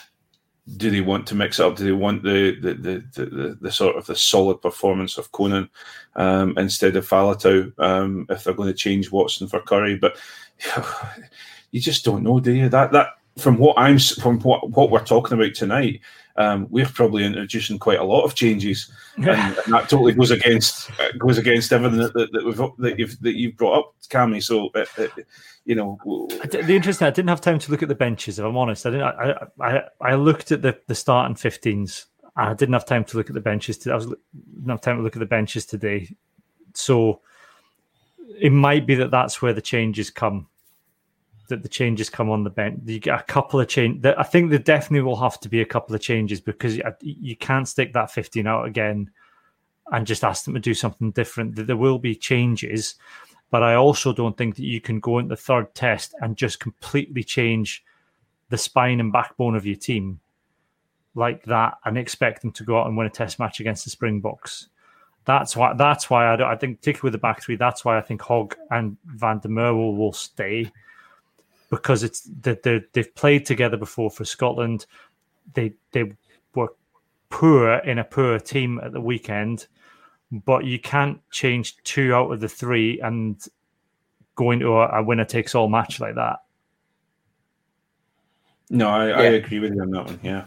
[0.76, 1.76] do they want to mix it up?
[1.76, 5.70] Do they want the the the, the, the sort of the solid performance of Conan
[6.16, 9.96] um, instead of Faletau um, if they're going to change Watson for Curry?
[9.96, 10.18] But
[11.70, 12.68] you just don't know, do you?
[12.68, 16.00] That that from what I'm from what what we're talking about tonight,
[16.38, 20.90] um, we're probably introducing quite a lot of changes, and, and, that totally goes against
[21.18, 24.42] goes against everything that, that, that we've that you've that you've brought up, Cammy.
[24.42, 25.08] So, uh, uh,
[25.64, 25.98] you know,
[26.44, 27.06] the interesting.
[27.06, 28.38] I didn't have time to look at the benches.
[28.38, 29.06] If I'm honest, I didn't.
[29.06, 32.04] I I, I looked at the the starting 15s.
[32.36, 33.78] I didn't have time to look at the benches.
[33.78, 36.14] To, I was didn't have time to look at the benches today.
[36.74, 37.20] So
[38.38, 40.48] it might be that that's where the changes come
[41.48, 42.80] that the changes come on the bench.
[42.84, 44.04] You get a couple of change.
[44.04, 47.68] I think there definitely will have to be a couple of changes because you can't
[47.68, 49.10] stick that 15 out again
[49.92, 51.54] and just ask them to do something different.
[51.66, 52.96] There will be changes,
[53.50, 56.60] but I also don't think that you can go into the third test and just
[56.60, 57.84] completely change
[58.48, 60.20] the spine and backbone of your team
[61.14, 63.90] like that and expect them to go out and win a test match against the
[63.90, 64.68] Springboks.
[65.24, 65.74] That's why.
[65.74, 68.56] That's why I, I think, particularly with the back three, that's why I think Hogg
[68.70, 70.70] and Van der Merwe will, will stay
[71.70, 74.86] because it's that they they've played together before for Scotland.
[75.54, 76.12] They they
[76.54, 76.72] were
[77.28, 79.66] poor in a poor team at the weekend,
[80.30, 83.40] but you can't change two out of the three and
[84.34, 86.40] go into a, a winner takes all match like that.
[88.68, 89.16] No, I, yeah.
[89.16, 90.20] I, agree with you on that one.
[90.22, 90.44] Yeah,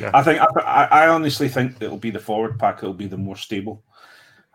[0.00, 0.10] yeah.
[0.14, 2.78] I think I, I honestly think it'll be the forward pack.
[2.78, 3.82] It'll be the more stable.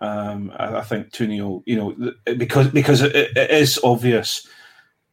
[0.01, 4.47] Um, I, I think Tunio, you know, because because it, it is obvious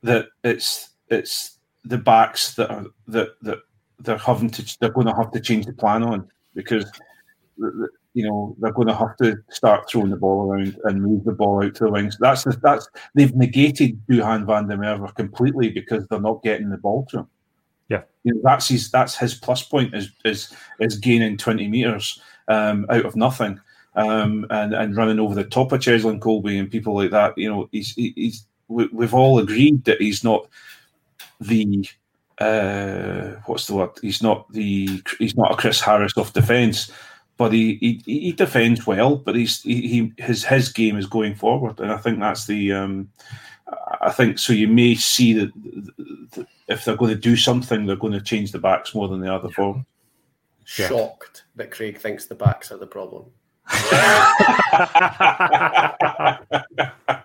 [0.03, 3.59] that it's it's the backs that are that that
[4.01, 6.91] they're having to they're going to have to change the plan on because
[7.59, 11.33] you know they're going to have to start throwing the ball around and move the
[11.33, 12.17] ball out to the wings.
[12.21, 16.79] That's the, that's they've negated Duhan van der Merwe completely because they're not getting the
[16.79, 17.27] ball to him.
[17.89, 22.21] Yeah, you know, that's his that's his plus point is is is gaining twenty meters
[22.49, 23.61] um, out of nothing
[23.95, 27.37] um, and and running over the top of Cheslin Kolbe and people like that.
[27.37, 30.49] You know, he's he's we, we've all agreed that he's not
[31.41, 31.89] the
[32.39, 33.91] uh, what's the word?
[34.03, 36.91] He's not the he's not a Chris Harris of defence,
[37.37, 39.17] but he, he he defends well.
[39.17, 42.73] But he's he, he his his game is going forward, and I think that's the.
[42.73, 43.11] Um,
[44.01, 44.53] I think so.
[44.53, 45.53] You may see that,
[46.33, 49.21] that if they're going to do something, they're going to change the backs more than
[49.21, 49.85] the other forwards.
[50.65, 53.25] Shocked that Craig thinks the backs are the problem.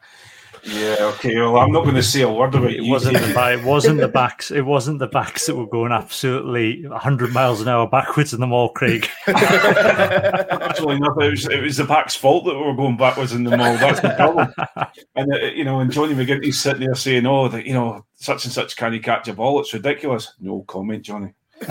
[0.63, 1.35] Yeah, okay.
[1.37, 2.83] Well, I'm not going to say a word about it.
[2.83, 4.51] Wasn't the, it wasn't the backs.
[4.51, 8.47] It wasn't the backs that were going absolutely 100 miles an hour backwards in the
[8.47, 9.09] maul, Craig.
[9.27, 13.43] Actually, no, it was, it was the back's fault that we were going backwards in
[13.43, 13.75] the maul.
[13.77, 14.53] That's the problem.
[15.15, 18.45] And uh, you know, and Johnny McGinty's sitting there saying, "Oh, that you know, such
[18.45, 19.59] and such can he catch a ball?
[19.59, 21.33] It's ridiculous." No comment, Johnny.
[21.63, 21.67] I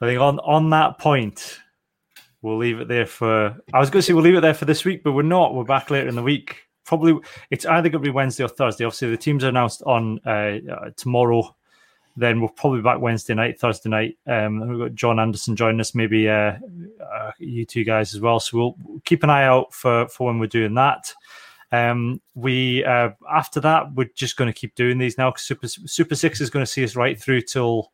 [0.00, 1.60] think on on that point,
[2.42, 3.56] we'll leave it there for.
[3.72, 5.54] I was going to say we'll leave it there for this week, but we're not.
[5.54, 6.56] We're back later in the week.
[6.84, 7.18] Probably
[7.50, 8.84] it's either going to be Wednesday or Thursday.
[8.84, 11.56] Obviously, the teams are announced on uh, uh, tomorrow.
[12.16, 14.18] Then we'll probably back Wednesday night, Thursday night.
[14.26, 16.54] Um, we've got John Anderson joining us, maybe uh,
[17.00, 18.38] uh, you two guys as well.
[18.38, 21.14] So we'll keep an eye out for for when we're doing that.
[21.70, 25.68] Um, we uh, after that we're just going to keep doing these now because Super
[25.68, 27.92] Super Six is going to see us right through till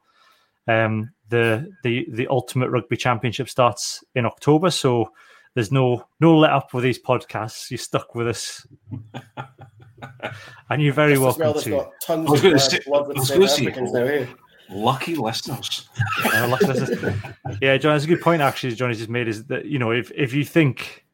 [0.66, 5.12] um, the the the Ultimate Rugby Championship starts in October, so
[5.54, 7.70] there's no no let up with these podcasts.
[7.70, 8.66] You're stuck with us,
[10.70, 11.86] and you're very Just welcome to.
[12.02, 14.26] Tons I was going to say, was going eh?
[14.70, 15.88] lucky listeners.
[16.24, 17.16] uh, lucky listeners.
[17.60, 18.42] Yeah, John, that's a good point.
[18.42, 21.04] Actually, Johnny just made is that you know if if you think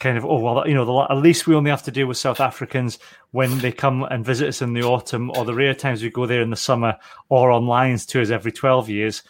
[0.00, 2.16] kind of, oh, well, you know, the, at least we only have to deal with
[2.16, 2.98] South Africans
[3.30, 6.26] when they come and visit us in the autumn, or the rare times we go
[6.26, 6.96] there in the summer,
[7.28, 9.22] or on Lions tours every 12 years.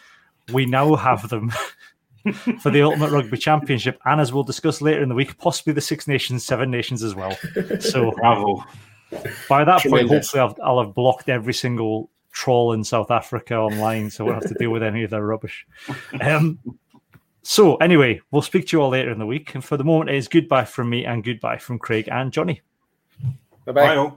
[0.52, 1.52] We now have them
[2.60, 5.80] for the Ultimate Rugby Championship, and as we'll discuss later in the week, possibly the
[5.80, 7.36] Six Nations, Seven Nations as well.
[7.80, 8.64] So, bravo.
[9.48, 9.88] By that Tremendous.
[9.88, 14.30] point, hopefully, I've, I'll have blocked every single troll in South Africa online, so I
[14.30, 15.66] won't have to deal with any of their rubbish.
[16.20, 16.58] Um,
[17.42, 19.54] so, anyway, we'll speak to you all later in the week.
[19.54, 22.62] And for the moment, it is goodbye from me and goodbye from Craig and Johnny.
[23.66, 24.12] Bye bye.